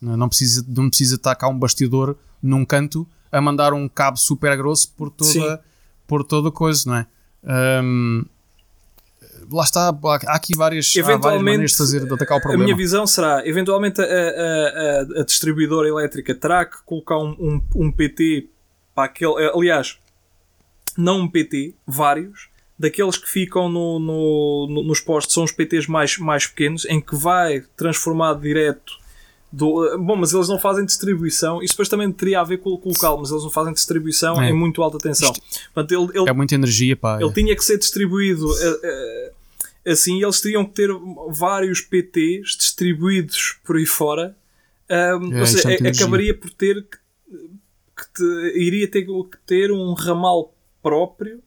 [0.00, 4.56] Não precisa, não precisa estar cá um bastidor num canto a mandar um cabo super
[4.56, 5.40] grosso por Sim.
[5.40, 5.62] toda,
[6.06, 7.06] por toda coisa, não é?
[7.44, 8.24] Ahm,
[9.50, 12.64] lá está, há aqui várias, há várias maneiras de, fazer, de atacar o A problema.
[12.64, 17.60] minha visão será, eventualmente a, a- a- a distribuidora elétrica terá que colocar um, um,
[17.76, 18.48] um PT
[18.94, 19.98] para aquele, aliás,
[20.96, 22.48] não um PT, vários,
[22.82, 27.00] daqueles que ficam no, no- no- nos postos, são os PTs mais, mais pequenos, em
[27.00, 29.00] que vai transformar direto
[29.52, 31.62] do, bom, mas eles não fazem distribuição.
[31.62, 34.40] Isso depois também teria a ver com, com o local, mas eles não fazem distribuição
[34.42, 34.50] É.
[34.50, 35.32] em muito alta tensão.
[35.74, 37.18] Portanto, ele, ele, É muita energia, pá.
[37.20, 39.32] ele tinha que ser distribuído eh,
[39.84, 40.88] eh, assim, eles teriam que ter
[41.28, 44.34] vários PTs distribuídos por aí fora.
[44.90, 46.02] Ahm, É, ou seja, é energia.
[46.04, 46.98] acabaria por ter que,
[47.96, 50.52] que te- iria ter que ter um ramal
[50.82, 51.40] próprio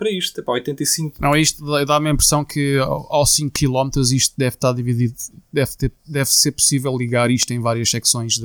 [0.00, 0.40] para isto.
[0.40, 4.56] Epá, 85 Não, isto dá- dá-me a impressão que ao- aos 5 km isto deve
[4.56, 5.14] estar dividido,
[5.52, 8.38] deve, ter, deve ser possível ligar isto em várias secções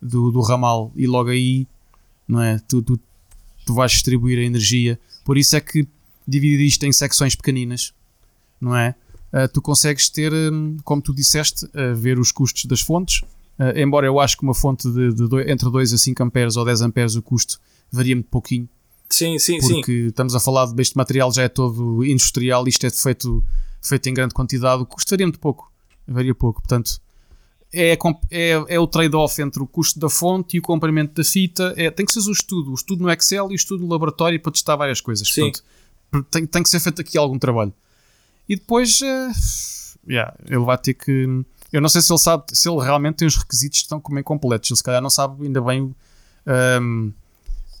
[0.00, 1.66] do, do ramal e logo aí
[2.28, 2.60] não é?
[2.68, 3.00] Tu, tu,
[3.66, 4.98] tu vais distribuir a energia.
[5.24, 5.86] Por isso é que
[6.26, 7.92] dividir isto em secções pequeninas,
[8.60, 8.94] não é?
[9.32, 13.22] Ah, tu consegues ter, hum, como tu disseste, ah, ver os custos das fontes.
[13.58, 16.56] Ah, embora eu acho que uma fonte de, de doi- entre 2 a 5 amperes
[16.56, 18.68] ou 10 amperes o custo varia muito pouquinho
[19.10, 19.74] Sim, sim, sim.
[19.74, 23.44] porque estamos a falar de este material já é todo industrial, isto é feito,
[23.82, 25.70] feito em grande quantidade, varia muito pouco,
[26.06, 27.00] varia pouco, portanto
[27.72, 27.98] é,
[28.30, 31.90] é, é o trade-off entre o custo da fonte e o comprimento da fita, é,
[31.90, 34.52] tem que ser o estudo, o estudo no Excel e o estudo no laboratório para
[34.52, 35.50] testar várias coisas, Sim.
[36.10, 37.74] portanto tem, tem que ser feito aqui algum trabalho
[38.48, 39.30] e depois eh,
[40.08, 43.28] yeah, ele vai ter que eu não sei se ele sabe, se ele realmente tem
[43.28, 45.94] os requisitos que estão como incompletos, ele se calhar não sabe ainda bem
[46.46, 47.12] ehm,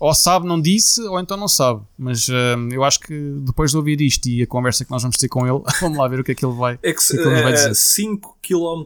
[0.00, 1.82] ou sabe, não disse, ou então não sabe.
[1.98, 5.16] Mas hum, eu acho que depois de ouvir isto e a conversa que nós vamos
[5.18, 7.06] ter com ele, vamos lá ver o que é que ele vai, É que o
[7.22, 7.74] que é vai dizer.
[7.74, 8.82] 5 km.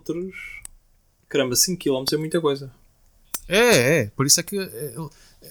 [1.29, 2.71] Caramba, 5 km é muita coisa.
[3.49, 4.95] É, é, por isso é que é,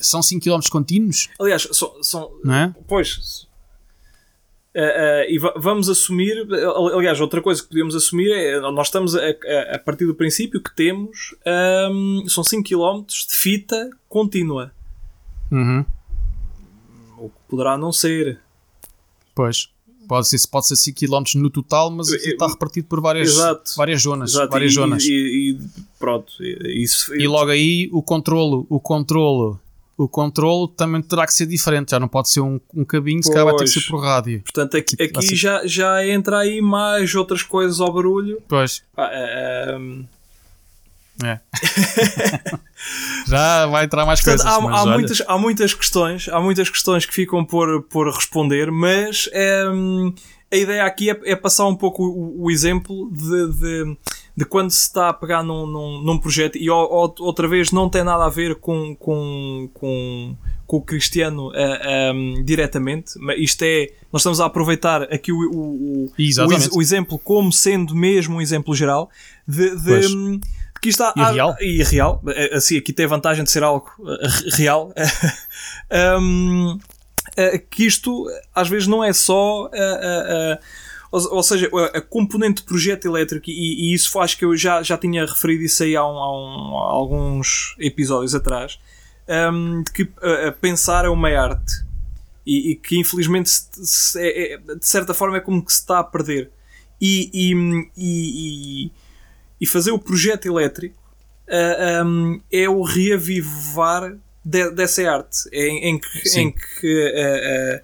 [0.01, 2.76] são 5 km contínuos, Aliás, são, são, não é?
[2.88, 3.47] Pois.
[4.76, 6.47] Eh, eh, e va- vamos assumir,
[6.95, 10.59] aliás, outra coisa que podemos assumir é nós estamos a, a- a partir do princípio
[10.61, 14.72] que temos ahm, são 5 km de fita contínua,
[15.55, 15.85] Uhum.
[17.19, 18.39] o que poderá não ser.
[19.35, 19.69] Pois.
[20.07, 23.71] Pode ser, pode ser 5 km no total, mas Eu- está repartido por várias, Exato.
[23.77, 24.31] várias zonas.
[24.31, 25.03] Exato, várias e, zonas.
[25.05, 25.59] E, e-
[25.97, 29.57] pronto, isso E logo aí o controlo, o controlo,
[29.97, 31.91] o controlo também terá que ser diferente.
[31.91, 34.41] Já não pode ser um, um cabinho, se calhar vai ter que ser por rádio.
[34.41, 35.35] Portanto, aqui, Tipo, aqui assim.
[35.37, 38.41] já, já entra aí mais outras coisas ao barulho.
[38.47, 38.83] Pois.
[38.97, 40.03] Ah, ah, ahm,
[41.24, 41.39] É.
[43.28, 44.57] Já vai entrar mais Portanto, coisas.
[44.74, 48.72] há, há olha, muitas, há muitas questões, há muitas questões que ficam por, por responder,
[48.72, 49.30] mas
[49.74, 50.14] hum,
[50.51, 53.97] a ideia aqui é, é passar um pouco o, o exemplo de, de,
[54.38, 57.72] de quando se está a pegar num, num, num projeto e o- o- outra vez
[57.72, 60.36] não tem nada a ver com, com, com,
[60.68, 65.38] com o Cristiano ah, hum, diretamente, mas isto é, nós estamos a aproveitar aqui o,
[65.38, 66.11] o, o,
[66.78, 69.09] o, exemplo como sendo mesmo um exemplo geral
[69.47, 70.39] de, de,
[70.84, 70.84] Pois.
[70.84, 71.55] hum, que está E real.
[71.61, 74.93] e real, eh, assim, aqui tem a vantagem de ser algo eh, re- real.
[76.19, 76.79] Um,
[77.38, 79.69] eh, que isto às vezes não é só.
[79.73, 80.59] eh, eh, eh,
[81.11, 84.81] ou, ou seja, a, componente de projeto elétrico, e, e isso acho que eu já,
[84.81, 86.31] já tinha referido isso aí há, um- há
[86.71, 88.79] um- há alguns episódios atrás,
[89.51, 91.71] um, de que eh, eh, pensar é uma arte
[92.45, 95.79] e, e que infelizmente se- se- é- é- de certa forma é como que se
[95.81, 96.49] está a perder.
[96.99, 97.29] E,
[97.95, 98.91] e,
[99.64, 100.95] e, fazer o projeto elétrico
[101.49, 105.49] ah, um, é o reavivar de- dessa arte.
[105.51, 106.07] Em, em que,
[106.39, 107.82] em que ah,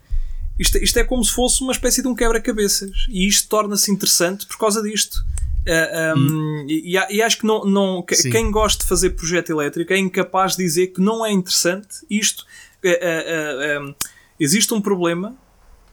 [0.58, 2.92] isto, isto é como se fosse uma espécie de um quebra-cabeças.
[3.10, 5.24] E isto torna-se interessante por causa disto.
[5.68, 8.02] Ah, um, e, e- acho que não, não,
[8.32, 12.46] quem gosta de fazer projeto elétrico é incapaz de dizer que não é interessante isto.
[12.86, 13.94] ah, ah, um,
[14.40, 15.36] existe um problema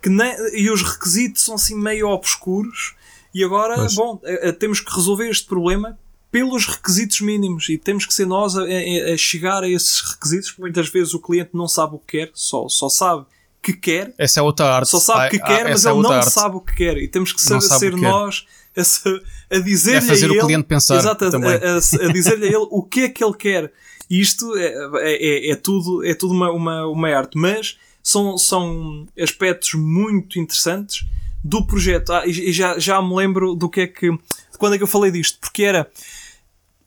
[0.01, 2.95] que nem- e os requisitos são assim meio obscuros
[3.35, 3.95] e agora, Pois.
[3.95, 5.99] bom, eh, eh, temos que resolver este problema
[6.31, 10.51] pelos requisitos mínimos e temos que ser nós a, a- a chegar a esses requisitos
[10.51, 13.25] porque muitas vezes o cliente não sabe o que quer, só, só sabe
[13.63, 14.15] que quer.
[14.19, 14.89] Essa é outra arte.
[14.91, 16.31] Só sabe que Ah, quer, mas essa é ele outra não arte.
[16.33, 16.97] sabe o que quer.
[16.99, 17.93] E temos que ser que quer.
[17.97, 18.47] nós
[18.77, 22.49] a, a dizer-lhe É fazer a o cliente pensar Exato, a, a- a dizer-lhe a
[22.49, 23.73] ele o que é que ele quer.
[24.09, 24.67] E isto é,
[25.01, 27.37] é, é- é tudo, é tudo uma, uma, uma arte.
[27.37, 31.05] Mas são, são aspectos muito interessantes
[31.43, 32.13] do projeto.
[32.13, 34.11] Ah, e já, já me lembro do que é que.
[34.11, 35.39] de quando é que eu falei disto?
[35.41, 35.91] Porque era.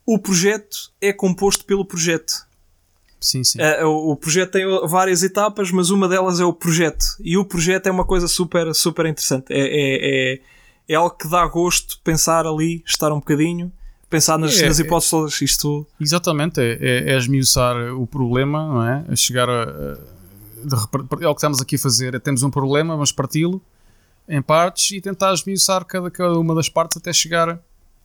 [0.06, 2.48] O projeto é composto pelo projeto.
[3.22, 3.60] Sim, sim.
[3.62, 7.06] Uh, o o projeto tem várias etapas, mas uma delas é o projeto.
[7.20, 9.46] E o projeto é uma coisa super, super interessante.
[9.52, 10.40] É, é, é,
[10.88, 13.72] é algo que dá gosto pensar ali, estar um bocadinho,
[14.10, 14.84] pensar nas, É, nas é.
[14.84, 15.42] hipóteses todas.
[15.42, 19.06] Isto Exatamente, é, é, é esmiuçar o problema, não é?
[19.10, 19.64] A chegar a.
[19.64, 20.20] a-
[20.62, 20.76] de
[21.24, 22.20] é o que estamos aqui a fazer.
[22.20, 23.62] Temos um problema, vamos parti-lo
[24.30, 27.60] em partes e tentar esmiuçar cada, cada uma das partes até chegar,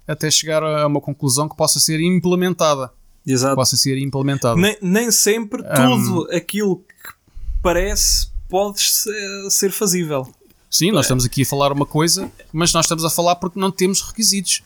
[0.09, 2.91] até chegar a uma conclusão que possa ser implementada.
[3.27, 3.55] Exato.
[3.55, 4.59] Possa ser implementada.
[4.59, 7.15] Nem, nem sempre tudo aquilo que
[7.63, 10.27] parece pode ser, ser fazível.
[10.71, 13.71] Sim, nós estamos aqui a falar uma coisa, mas nós estamos a falar porque não
[13.71, 14.63] temos requisitos,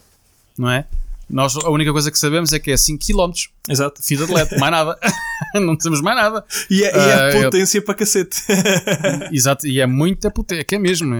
[0.56, 0.86] não é?
[1.30, 3.32] Nós, a única coisa que sabemos é que é 5 km,
[3.68, 4.02] Exato.
[4.02, 4.98] fita de LED, mais nada.
[5.60, 6.42] não temos mais nada.
[6.70, 8.42] E é, e é Ah, eu- potência para cacete.
[9.30, 11.14] Exato, e é muita potência, que é mesmo,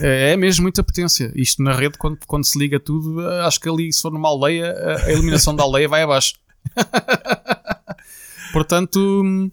[0.00, 1.32] é, é mesmo muita potência.
[1.34, 4.72] Isto na rede, quando, quando se liga tudo, acho que ali, se for numa aldeia,
[5.04, 6.34] a, iluminação da aldeia vai abaixo.
[8.52, 9.50] Portanto,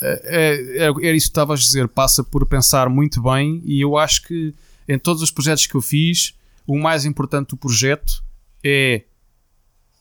[0.00, 3.96] é, é, era isso que estavas a dizer, passa por pensar muito bem, e eu
[3.96, 4.54] acho que
[4.88, 6.34] em todos os projetos que eu fiz,
[6.66, 8.22] o mais importante do projeto
[8.64, 9.04] é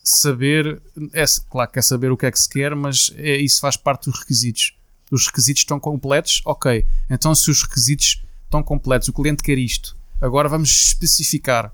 [0.04, 0.82] saber,
[1.14, 3.78] é, claro que é saber o que é que se quer, mas é, isso faz
[3.78, 4.76] parte dos requisitos.
[5.12, 6.86] Os requisitos estão completos, ok.
[7.10, 9.98] Então, se os requisitos estão completos, o cliente quer isto.
[10.20, 11.72] Agora vamos especificar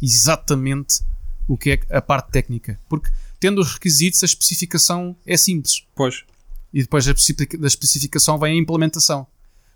[0.00, 1.02] exatamente
[1.46, 2.80] o que é a parte técnica.
[2.88, 5.86] Porque tendo os requisitos, a especificação é simples.
[5.94, 6.24] Pois.
[6.72, 9.26] E depois da especific- da especificação vem a implementação.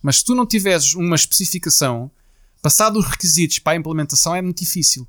[0.02, 2.10] Mas se tu não tiveres uma especificação,
[2.60, 5.06] passado os requisitos para a implementação é muito difícil.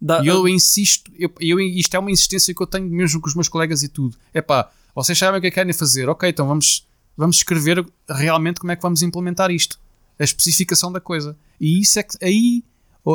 [0.00, 3.28] Dá- E eu insisto, eu, eu- isto é uma insistência que eu tenho mesmo com
[3.28, 4.16] os meus colegas e tudo.
[4.32, 6.86] É pá, vocês sabem o que é que querem fazer, ok, então vamos,
[7.16, 9.78] vamos escrever realmente como é que vamos implementar isto.
[10.18, 11.36] A especificação da coisa.
[11.60, 12.64] E isso é que aí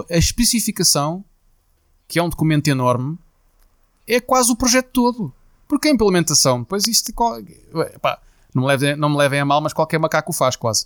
[0.10, 1.24] a especificação,
[2.08, 3.18] que é um documento enorme,
[4.08, 5.34] é quase o projeto todo.
[5.68, 7.12] Porque a implementação, pois isto
[7.96, 8.22] epá,
[8.54, 10.86] não, me levem, não me levem a mal, mas qualquer macaco faz quase.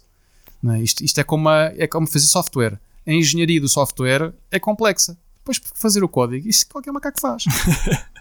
[0.61, 0.81] Não é?
[0.81, 2.79] Isto, isto é, como a- é como fazer software.
[3.05, 5.17] A engenharia do software é complexa.
[5.47, 7.43] Depois fazer o código, isso qualquer macaco faz.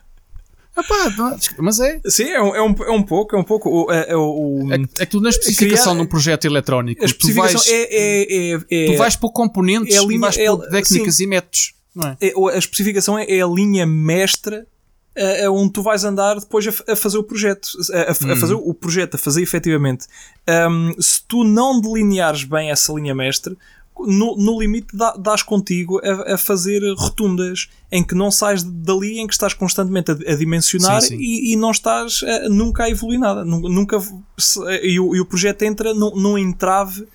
[0.79, 1.11] Epá,
[1.59, 2.01] mas é.
[2.07, 3.91] Sim, é um, é, um, é um pouco, é um pouco.
[3.91, 7.07] É, é o, É, é que tu na especificação criar- de um projeto eletrónico, a
[7.07, 10.21] tu especificação vais, é, é, é, é, tu vais por componentes é a e linha-
[10.21, 11.73] vais é- por técnicas e métodos.
[11.95, 12.17] Não é?
[12.21, 14.67] é- a especificação é, é a linha mestra
[15.15, 18.31] é, é onde tu vais andar depois a, a fazer o projeto, a, a f-
[18.31, 20.07] a fazer o projeto, a fazer efetivamente.
[20.47, 23.57] Ahm, se tu não delineares bem essa linha mestra,
[23.99, 24.89] no, no limite
[25.19, 30.11] dás contigo a, a fazer rotundas em que não sais dali, em que estás constantemente
[30.11, 31.17] a, a dimensionar Sim, sim.
[31.19, 33.45] E, e não estás eh, nunca a evoluir nada.
[33.45, 33.99] Nun- Nunca,
[34.37, 37.07] se- e, o, e o projeto entra num, num entrave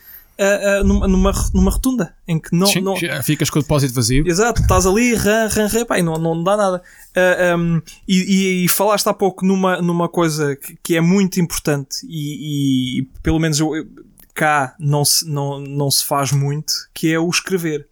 [0.84, 4.26] numa, numa, numa rotunda em que não, Sim, não, Ficas com o depósito vazio.
[4.28, 6.82] Exato, estás ali, ran, ran, ran, pá, e não, não dá nada.
[7.16, 11.98] Ah, um, e, e- falaste há pouco numa, numa coisa que, que é muito importante
[12.10, 13.86] e, pelo menos eu-
[14.34, 17.88] cá não se, não, não se faz muito, que é o escrever.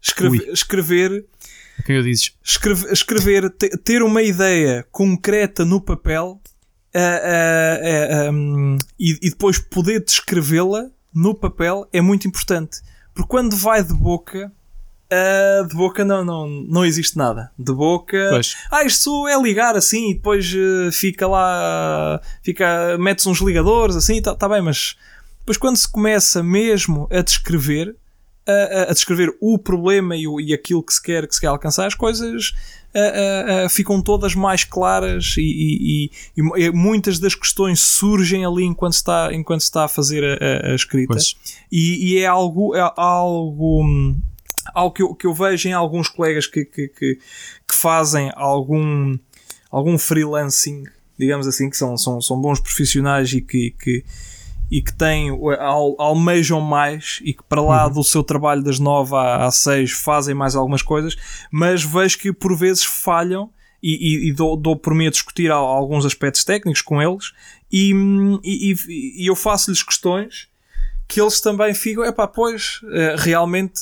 [0.00, 0.50] Escreve- Ui.
[0.52, 1.24] escrever,
[1.78, 2.32] A quem eu dizes?
[2.44, 6.40] escreve- escrever, te- ter uma ideia concreta no papel
[6.94, 12.78] ah, ah, ah, um, e, e depois poder descrevê-la no papel é muito importante.
[13.14, 14.50] Porque quando vai de boca,
[15.10, 17.50] ah, de boca não, não, não existe nada.
[17.58, 18.28] De boca.
[18.30, 18.54] Pois.
[18.70, 22.20] Ah, isto é ligar assim e depois eh, fica lá.
[22.42, 24.96] Fica, metes uns ligadores assim, tá, tá bem, mas
[25.48, 27.96] depois quando se começa mesmo a descrever,
[28.46, 31.40] a, a- a descrever o problema e, o- e aquilo que se quer, que se
[31.40, 32.52] quer alcançar, as coisas
[32.94, 38.92] ah, ah, ficam todas mais claras e, e- e- muitas das questões surgem ali enquanto
[38.92, 41.14] se está, enquanto se está a fazer a, a- a escrita.
[41.72, 44.20] E, e é algo, é algo, hum,
[44.74, 47.14] algo que, eu, que eu vejo em alguns colegas que, que, que,
[47.66, 49.18] que fazem algum,
[49.70, 50.84] algum freelancing,
[51.18, 54.04] digamos assim, que são, são, são bons profissionais e que, que,
[54.70, 59.14] e que têm, al, almejam mais e que para lá do seu trabalho das 9
[59.14, 61.16] à- às 6 fazem mais algumas coisas,
[61.50, 63.50] mas vejo que por vezes falham
[63.82, 67.32] e, e, e dou, dou por mim a discutir al- alguns aspectos técnicos com eles
[67.72, 67.92] e,
[68.44, 70.48] e, eu faço-lhes questões
[71.06, 72.80] que eles também ficam, é pá, pois,
[73.16, 73.80] realmente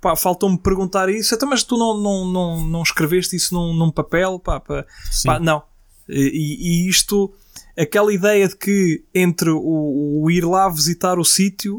[0.00, 3.90] pá, faltou-me perguntar isso, então, mas tu não, não, não, não escreveste isso num, num
[3.90, 4.84] papel, pá, pá,
[5.24, 5.62] pá, não.
[6.06, 7.32] E, e isto
[7.78, 11.76] aquela ideia de que entre o, o ir lá visitar o sítio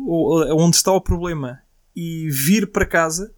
[0.57, 1.59] onde está o problema
[1.95, 3.31] e vir para casa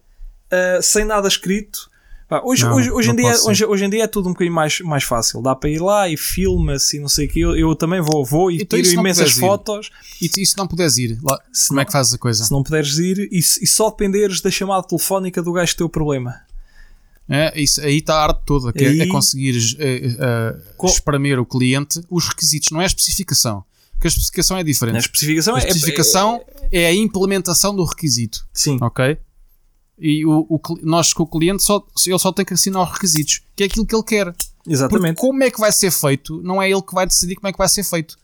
[0.52, 1.88] uh, sem nada escrito.
[2.28, 3.48] Pá, hoje, Não, hoje, hoje, em não dia, pode ser.
[3.50, 5.40] hoje, hoje em dia é tudo um bocadinho mais, mais fácil.
[5.40, 7.40] Dá para ir lá e filma-se e não sei o que.
[7.40, 9.40] Eu, eu também vou, vou e Então, tiro imensas puderes ir?
[9.40, 9.90] fotos.
[10.20, 12.44] E, e se não puderes ir, lá, Se como não- é que fazes a coisa?
[12.44, 15.86] Se não puderes ir e, e só dependeres da chamada telefónica do gajo que tem
[15.86, 16.34] o problema.
[17.28, 20.56] É, isso, aí está a arte toda, que é- Aí- é, conseguires eh, eh,
[20.86, 23.62] espremer o cliente os requisitos, não é a especificação.
[23.92, 24.94] Porque a especificação é diferente.
[24.94, 26.40] Na especificação a é- é- especificação
[26.72, 29.18] é, a implementação do requisito, Sim, ok?
[29.98, 33.40] E o, o nós com o cliente só, ele só tem que assinar os requisitos,
[33.56, 34.26] que é aquilo que ele quer.
[34.32, 35.16] Porque exatamente.
[35.16, 37.58] como é que vai ser feito, não é ele que vai decidir como é que
[37.58, 38.16] vai ser feito.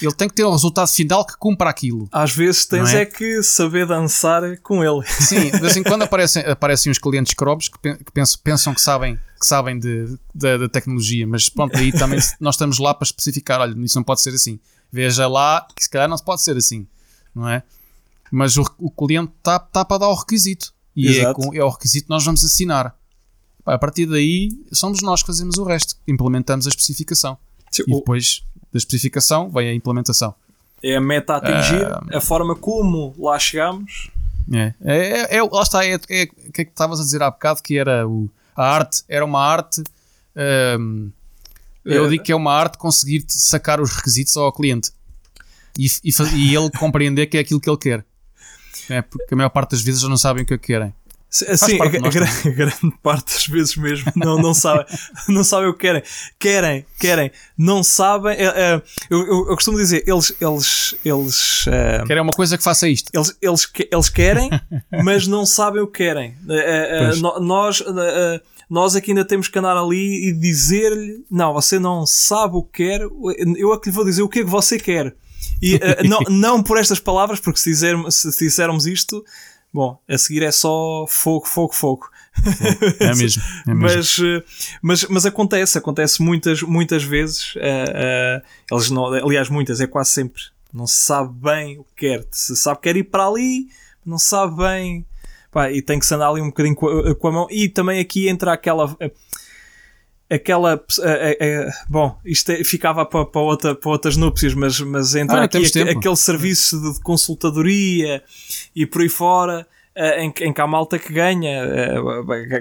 [0.00, 2.08] Ele tem que ter o resultado final que cumpra aquilo.
[2.12, 3.02] Às vezes tens é?
[3.02, 3.06] é?
[3.06, 5.04] que saber dançar com ele.
[5.20, 8.12] Sim, de vez em quando aparecem, aparecem uns clientes crobos que, pen- que
[8.42, 12.78] pensam, que sabem, que sabem de, da, da tecnologia, mas pronto, aí também nós estamos
[12.78, 14.58] lá para especificar: olha, isso não pode ser assim.
[14.92, 16.86] Veja lá que se calhar não se pode ser assim,
[17.34, 17.62] não é?
[18.30, 21.68] Mas o, o cliente está tá para dar o requisito e é, com, é o
[21.68, 22.94] requisito que nós vamos assinar.
[23.66, 27.36] A partir daí, somos nós que fazemos o resto, implementamos a especificação
[27.86, 30.34] e O- depois da especificação vem a implementação.
[30.82, 32.02] É a meta a atingir, Ah.
[32.14, 34.10] a forma como lá chegamos.
[34.52, 35.98] É, é, é, é- lá está, é, é, o
[36.52, 39.40] que é que estavas a dizer há bocado que era o, a arte, era uma
[39.44, 39.82] arte.
[40.78, 41.10] hum,
[41.84, 42.08] eu É.
[42.08, 44.90] digo que é uma arte conseguir sacar os requisitos ao cliente
[45.78, 48.04] e, e, e ele compreender que é aquilo que ele quer.
[48.88, 50.92] É, porque a maior parte das vezes já não sabem o que é que querem.
[51.30, 54.84] Sim, a, a nós gra- a grande parte das vezes mesmo não, não sabem
[55.28, 56.02] não sabem o que querem.
[56.38, 58.32] Querem, querem, não sabem.
[58.36, 62.64] é, é, eu, eu, eu costumo dizer, eles, eles, eles, é, Querem uma coisa que
[62.64, 63.10] faça isto.
[63.14, 64.50] eles, eles, eles querem,
[65.04, 66.36] mas não sabem o que querem.
[66.48, 70.32] É, é, é, no- nós, é, é, nós aqui ainda temos que andar ali e
[70.32, 74.28] dizer-lhe: não, você não sabe o que quer, eu é que lhe vou dizer o
[74.28, 75.14] que é que você quer.
[75.62, 79.24] E é, não, não por estas palavras, porque se, dissermos, se dissermos isto,
[79.72, 82.10] bom, a seguir é só fogo, fogo, fogo.
[83.00, 83.42] É mesmo.
[83.66, 83.80] É mesmo.
[83.82, 84.44] Mas, eh,
[84.82, 87.54] mas, mas acontece, acontece muitas, muitas vezes.
[87.56, 90.42] eh, eh, eles não, aliás, muitas, é quase sempre.
[90.72, 92.24] Não se sabe bem o que quer.
[92.30, 93.68] Se sabe que quer ir para ali,
[94.06, 95.04] não sabe bem.
[95.50, 97.46] Pá, e tem que se andar ali um bocadinho com a, com a mão.
[97.50, 98.96] E também aqui entra aquela.
[100.30, 100.80] Aquela.
[101.40, 105.44] eh, bom, isto é- ficava para, para, outra, para outras núpcias, mas, mas entra Ah,
[105.44, 105.58] aqui
[105.98, 108.22] aquele serviço de, consultadoria
[108.74, 109.66] e por aí fora,
[110.20, 111.64] em, em que há malta que ganha,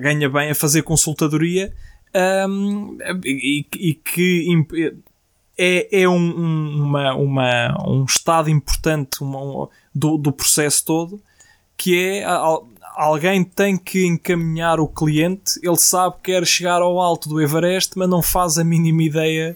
[0.01, 1.71] ganha bem a fazer consultadoria
[2.13, 4.47] ahm, e, e que
[5.57, 11.21] é, é um, um- uma, uma- um estado importante uma- um- do, do processo todo
[11.77, 12.25] que é
[13.01, 17.97] alguém tem que encaminhar o cliente, ele sabe que quer chegar ao alto do Everest,
[17.97, 19.55] mas não faz a mínima ideia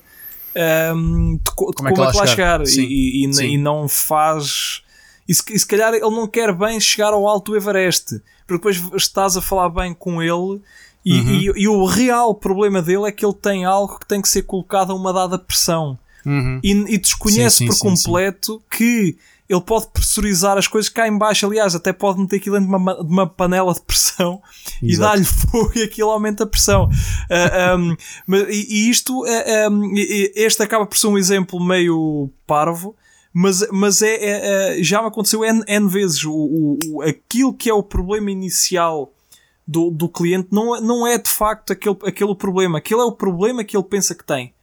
[0.55, 3.45] ahm, de, co- de como, é que lá chegar, Sim, E, e- sim.
[3.53, 4.81] e não faz
[5.27, 8.69] e se, e se calhar ele não quer bem chegar ao alto do Everest, porque
[8.69, 10.61] depois estás a falar bem com ele
[11.05, 11.53] e, Uhum.
[11.57, 14.91] e- o real problema dele é que ele tem algo que tem que ser colocado
[14.91, 16.59] a uma dada pressão Uhum.
[16.63, 19.17] e, e desconhece Sim, sim, por sim, completo que
[19.49, 22.75] ele pode pressurizar as coisas cá em baixo, aliás, até pode meter aquilo dentro de
[22.75, 24.41] uma, de uma panela de pressão
[24.81, 25.09] e Exato.
[25.09, 26.89] dar-lhe fogo e aquilo aumenta a pressão.
[27.29, 31.17] Ah, um, mas- e, e isto, ah, um, e- e este acaba por ser um
[31.17, 32.95] exemplo meio parvo,
[33.33, 36.23] mas, mas é, é- é- já me aconteceu N, N vezes.
[36.23, 39.11] O, o- o- aquilo que é o problema inicial
[39.67, 42.77] do, do cliente não, é- não é de facto aquele, aquele o problema.
[42.77, 44.53] Aquele é o problema que ele pensa que tem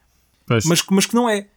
[0.47, 0.64] Pois.
[0.64, 1.49] mas, mas que não é.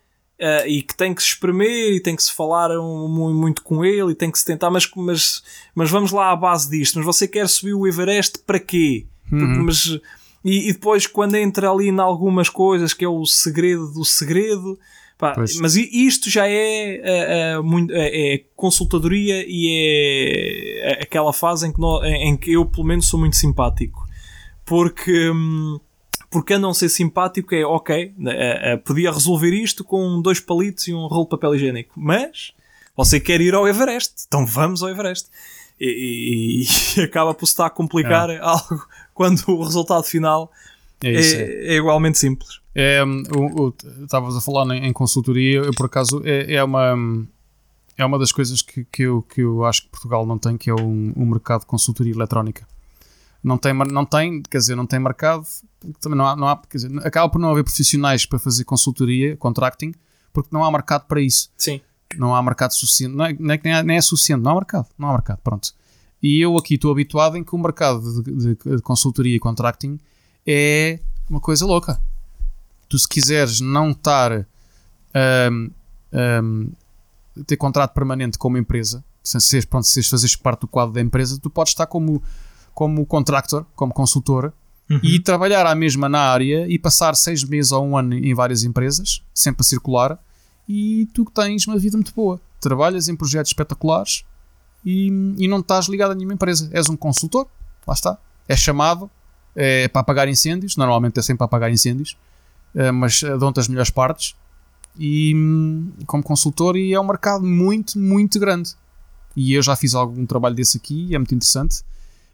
[0.41, 3.61] Ah, e que tem que se espremer e tem que se falar um, mu- muito
[3.63, 5.43] com ele e tem que se tentar, mas, mas,
[5.75, 6.95] mas vamos lá à base disto.
[6.97, 9.05] Mas você quer subir o Everest para quê?
[9.31, 9.63] Uhum.
[9.65, 9.85] Mas,
[10.43, 14.77] e, e depois, quando entra ali em algumas coisas que é o segredo do segredo,
[15.17, 21.79] pá, mas isto já é, muito, é, é consultadoria e é aquela fase em que,
[21.79, 24.03] nó- em em que eu, pelo menos, sou muito simpático
[24.65, 25.29] porque.
[25.29, 25.79] hum,
[26.33, 27.95] porque a não ser simpático é ok,
[28.27, 32.51] eh, eh, podia resolver isto com dois palitos e um rolo de papel higiênico, mas
[32.97, 35.29] você quer ir ao Everest, então vamos ao Everest.
[35.79, 40.51] E, e- e acaba por se estar a complicar algo quando o resultado final
[41.01, 41.73] É é, é.
[41.73, 42.59] é igualmente simples.
[42.75, 43.21] É, hum,
[44.03, 47.27] Estavas a falar em, em consultoria, eu por acaso é, é uma hum,
[47.97, 50.69] é uma das coisas que, que, eu, que eu acho que Portugal não tem, que
[50.69, 52.67] é um, um mercado de consultoria eletrónica.
[53.43, 55.45] Não tem, não tem, quer dizer, não tem mercado,
[55.99, 59.35] também não há, não há quer dizer, acaba por não haver profissionais para fazer consultoria,
[59.35, 59.93] contracting,
[60.31, 61.51] porque não há mercado para isso.
[61.57, 61.81] Sim.
[62.17, 64.87] Não há mercado suficiente, não é, é nem, é- nem é suficiente, não há mercado,
[64.97, 65.73] não há mercado, pronto.
[66.21, 69.99] E eu aqui estou habituado em que o mercado de, de- de consultoria e contracting
[70.47, 71.99] é uma coisa louca.
[72.87, 74.45] Tu se quiseres não estar
[75.51, 75.69] um,
[76.13, 76.71] um,
[77.45, 81.01] ter contrato permanente com uma empresa, se seres, pronto, se fazeres parte do quadro da
[81.01, 82.21] empresa, tu podes estar como,
[82.73, 84.53] como contractor, como consultor,
[84.89, 84.99] uhum.
[85.03, 88.63] e trabalhar à mesma na área e passar seis meses ou um ano em várias
[88.63, 90.19] empresas, sempre a circular,
[90.67, 92.39] e tu tens uma vida muito boa.
[92.59, 94.23] Trabalhas em projetos espetaculares
[94.85, 95.07] e,
[95.37, 96.69] e não estás ligado a nenhuma empresa.
[96.71, 97.47] És um consultor,
[97.85, 98.17] lá está.
[98.47, 99.09] É chamado
[99.55, 102.17] é para apagar incêndios, normalmente é sempre para apagar incêndios,
[102.73, 104.35] é, mas dão-te as melhores partes
[104.97, 105.33] e
[106.05, 108.73] como consultor e é um mercado muito, muito grande.
[109.35, 111.83] E eu já fiz algum trabalho desse aqui e é muito interessante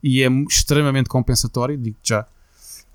[0.03, 2.25] e é extremamente compensatório, digo já.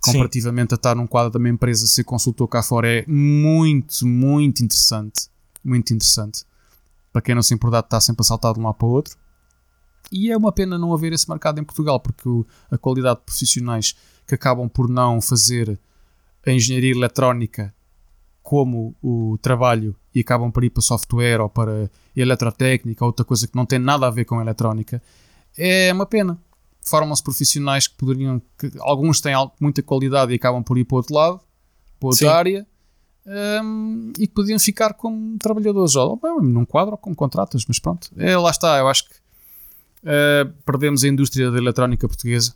[0.01, 0.75] Comparativamente Sim.
[0.75, 5.29] a estar num quadro da minha empresa, ser consultor cá fora é muito, muito interessante.
[5.65, 6.45] Muito interessante.
[7.13, 8.91] Para quem não se importar de estar sempre a saltar de um lado para o
[8.91, 9.17] outro.
[10.13, 12.29] E é uma pena não haver esse mercado em Portugal, porque
[12.71, 13.97] a qualidade de profissionais
[14.27, 15.79] que acabam por não fazer
[16.47, 17.75] a engenharia eletrónica
[18.43, 23.49] como o trabalho e acabam por ir para software ou para eletrotécnica ou outra coisa
[23.49, 25.03] que não tem nada a ver com eletrónica,
[25.57, 26.39] é uma pena.
[26.85, 30.99] Formam-se profissionais que poderiam, que alguns têm muita qualidade e acabam por ir para o
[30.99, 31.41] outro lado,
[31.99, 32.33] para outra Sim.
[32.33, 32.67] área,
[33.27, 37.79] um, e que podiam ficar como trabalhadores, ou bem, num quadro ou como contratas, mas
[37.79, 39.15] pronto, é, lá está, eu acho que
[40.05, 42.55] uh, perdemos a indústria da eletrónica portuguesa.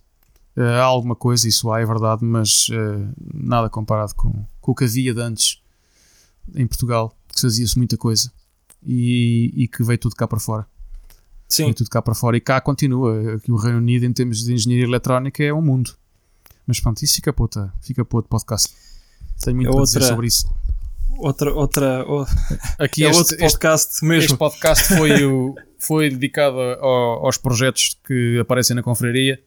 [0.57, 4.74] Uh, há alguma coisa, isso há, é verdade, mas uh, nada comparado com, com o
[4.74, 5.62] que havia de antes
[6.55, 8.33] em Portugal, que fazia-se muita coisa
[8.83, 10.66] e, e, que veio tudo cá para fora.
[11.49, 11.64] Sim.
[11.64, 13.36] Veio tudo cá para fora e cá continua.
[13.36, 15.96] Aqui o Reino Unido, em termos de engenharia eletrónica, é um mundo.
[16.66, 18.74] Mas pronto, isso fica outra, fica outro podcast.
[19.42, 20.49] Tenho muito é outra, dizer sobre isso.
[21.16, 22.05] Outra, outra,
[22.78, 24.24] Aqui é este, outro podcast este, mesmo.
[24.24, 29.40] Este podcast foi, o, foi dedicado ao, aos projetos que aparecem na confraria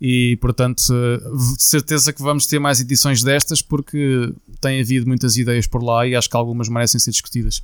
[0.00, 5.66] e portanto de certeza que vamos ter mais edições destas porque tem havido muitas ideias
[5.66, 7.62] por lá e acho que algumas merecem ser discutidas.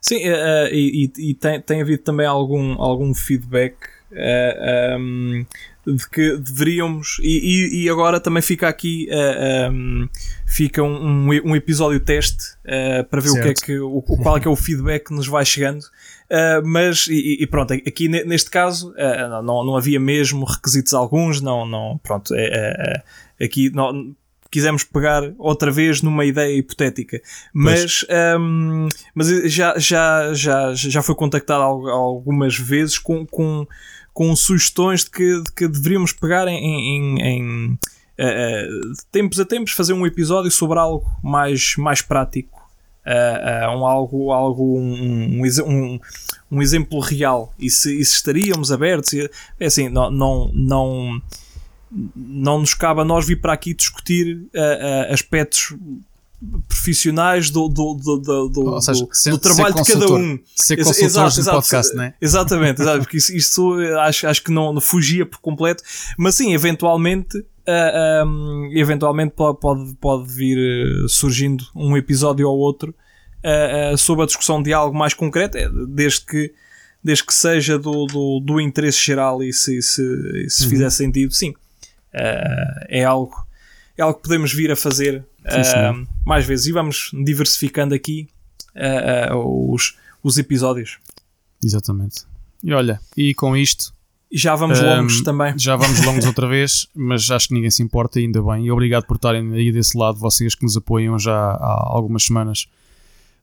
[0.00, 3.74] Sim, uh, e, e, tem, tem havido também algum, algum feedback
[4.10, 5.46] uh, eh, um, ehm,
[5.86, 10.08] de que deveríamos, e, e, agora também fica aqui uh, um, ehm,
[10.46, 12.56] fica um, um, episódio teste
[13.10, 13.40] para ver certo.
[13.40, 15.84] o que é que o, qual é que é o feedback que nos vai chegando.
[16.64, 18.94] Mas, e, e, pronto, aqui neste caso
[19.42, 23.02] não, não havia mesmo requisitos alguns, não, não, pronto, é,
[23.40, 24.14] aqui não,
[24.50, 27.22] quisemos pegar outra vez numa ideia hipotética,
[27.52, 28.04] mas,
[28.38, 33.66] um, mas já, já, já, já foi contactado algumas vezes com, com,
[34.12, 37.78] com sugestões de que, de que deveríamos pegar em, em, em
[38.20, 42.58] uh, tempos a tempos fazer um episódio sobre algo mais, mais prático.
[43.06, 46.00] Uh, um algo, algo um, um,
[46.52, 47.54] um, exemplo real.
[47.58, 49.14] E se, e se estaríamos abertos
[49.58, 51.22] é assim não, não, não,
[52.14, 55.74] não nos cabe a nós vir para aqui discutir uh, aspectos
[56.68, 60.38] profissionais do, do, do, do, seja, do, ser, do trabalho de cada um.
[60.56, 62.14] Ser consultor exato, exato, podcast, não é?
[62.20, 65.82] Exatamente, exato, porque isso, isso acho, acho que não, não fugia por completo,
[66.16, 70.56] mas sim, eventualmente uh, um, eventualmente pode, pode, vir
[71.04, 72.94] uh, surgindo um episódio ou outro
[73.44, 76.54] uh, sobre a discussão de algo mais concreto, desde que,
[77.04, 80.70] desde que seja do, do, do interesse geral e se, se, se uhum.
[80.70, 81.54] fizer sentido, sim.
[82.12, 83.34] É algo
[83.96, 85.24] é algo que podemos vir a fazer
[86.24, 88.28] mais vezes e vamos diversificando aqui
[89.34, 90.98] os, os episódios.
[91.62, 92.24] Exatamente.
[92.62, 93.92] E olha, e com isto
[94.32, 95.58] já vamos longos um, também.
[95.58, 98.66] Já vamos longos outra vez, mas acho que ninguém se importa, ainda bem.
[98.66, 102.68] E obrigado por estarem aí desse lado, vocês que nos apoiam já há algumas semanas.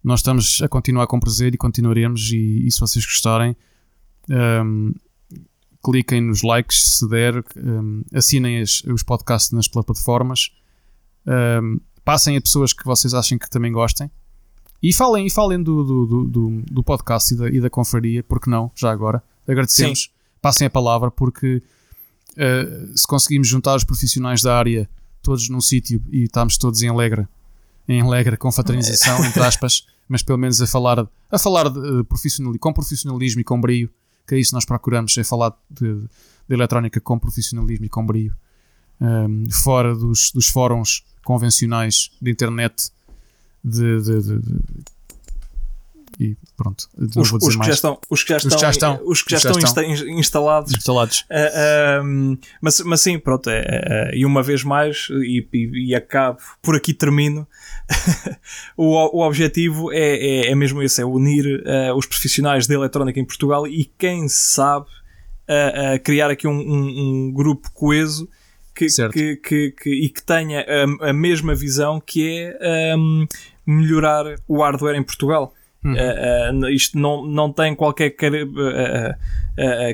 [0.01, 2.31] Nós estamos a continuar com prazer e continuaremos.
[2.31, 3.55] E, e se vocês gostarem,
[4.29, 4.93] um,
[5.91, 10.51] cliquem nos likes se der, um, assinem as, os podcasts nas plataformas,
[12.05, 14.09] passem a pessoas que vocês achem que também gostem.
[14.81, 18.49] E falem, e falem do, do, do, do podcast e da, e da confraria, porque
[18.49, 19.21] não, já agora.
[19.47, 20.03] Agradecemos.
[20.03, 21.61] Sim passem a palavra, porque
[22.33, 24.89] uh, se conseguimos juntar os profissionais da área
[25.21, 27.27] todos num sítio e estamos todos em alegre,
[27.87, 32.03] em alegre com fraternização, entre aspas, mas pelo menos a falar, a falar de, uh,
[32.05, 33.89] profissional, com profissionalismo e com brio,
[34.27, 36.09] que é isso que nós procuramos, é falar de, de
[36.55, 38.35] eletrónica com profissionalismo e com brio,
[38.99, 42.91] um, fora dos, dos fóruns convencionais de internet
[43.63, 44.39] de, de, de,
[46.19, 46.89] e pronto.
[47.15, 49.31] Os, os, que já estão, os que já estão, os que já estão, os que
[49.31, 49.83] já, estão,
[50.17, 50.73] instalados.
[50.73, 51.25] instalados.
[51.29, 53.49] Uh, um, mas, mas sim, pronto.
[53.49, 57.47] É, é, e uma vez mais, e, e, e acabo, por aqui termino.
[58.75, 63.19] o, o objetivo é, é, é, mesmo esse: é unir uh, os profissionais de eletrónica
[63.19, 68.27] em Portugal e quem sabe uh, criar aqui um, um, um grupo coeso
[68.73, 73.27] que, que, que, que, e que tenha a, a mesma visão que é um,
[73.65, 75.53] melhorar o hardware em Portugal.
[75.87, 76.61] Uhum.
[76.61, 79.15] Uh, uh, isto não, não tem qualquer cari uh,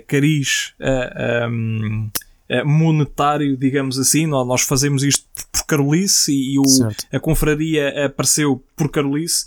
[0.08, 0.74] cariz
[1.50, 2.10] um,
[2.66, 4.28] monetário, digamos assim.
[4.28, 6.64] Nós, nós fazemos isto por Carolice e, e o,
[7.12, 9.46] a confraria apareceu por Carolice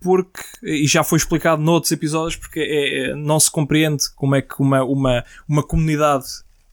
[0.00, 4.54] porque, e já foi explicado noutros episódios, porque é, não se compreende como é que
[4.58, 6.26] uma, uma, uma comunidade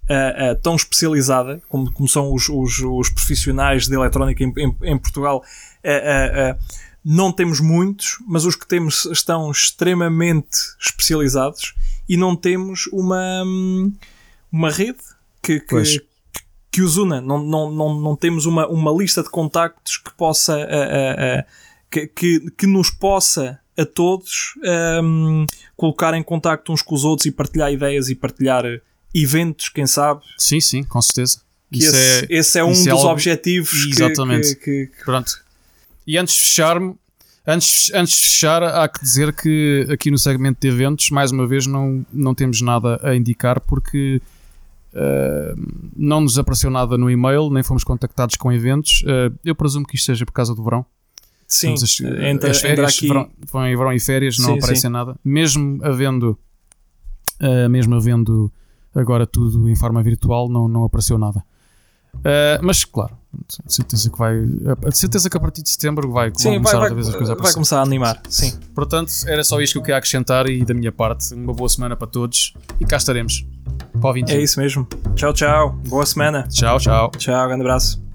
[0.10, 4.76] uh, uh, tão especializada como, como são os, os, os profissionais de eletrónica em, em,
[4.84, 5.44] em Portugal.
[5.84, 6.58] Uh,
[7.04, 11.74] não temos muitos, mas os que temos estão extremamente especializados
[12.08, 13.44] e não temos uma,
[14.52, 15.00] uma rede
[15.42, 16.02] que, que,
[16.72, 17.20] que os una.
[17.20, 20.58] Não, não, não, não temos uma, uma lista de contactos que possa
[21.90, 24.54] que, que, que nos possa a todos
[25.04, 25.46] um,
[25.76, 28.64] colocar em contacto uns com os outros e partilhar ideias e partilhar
[29.14, 30.22] eventos, quem sabe.
[30.38, 31.42] Sim, sim, com certeza.
[31.72, 33.08] Que esse é, esse é um é dos algo...
[33.08, 34.56] objetivos Exatamente.
[34.56, 35.44] Que, que, Pronto.
[36.06, 36.96] E antes de fechar-me,
[37.46, 41.48] antes, antes de fechar, há que dizer que aqui no segmento de eventos, mais uma
[41.48, 44.22] vez, não, não temos nada a indicar porque
[44.94, 49.04] uh, não nos apareceu nada no e-mail, nem fomos contactados com eventos.
[49.04, 50.86] Uh, eu presumo que isto seja por causa do verão.
[51.48, 53.08] Sim, as, entra, as férias, aqui...
[53.08, 54.90] verão, verão e férias, não sim, aparece sim.
[54.90, 55.16] nada.
[55.24, 56.40] Mesmo havendo,
[57.42, 58.52] uh, mesmo havendo
[58.96, 61.44] agora tudo em forma virtual, não, não apareceu nada.
[62.62, 63.18] Mas claro,
[63.68, 64.36] certeza que vai.
[64.86, 67.42] A certeza que a partir de setembro vai, sim, começar vai, vez as coisas a
[67.42, 68.58] Vai começar a animar, sim.
[68.74, 71.96] Portanto, era só isto que eu queria acrescentar e da minha parte, uma boa semana
[71.96, 73.46] para todos e cá estaremos.
[74.00, 74.36] Para o 21.
[74.36, 74.88] É isso mesmo.
[75.16, 75.72] Tchau, tchau.
[75.88, 76.48] Boa semana.
[76.48, 77.12] Tchau, tchau.
[77.18, 78.11] Tchau, grande abraço.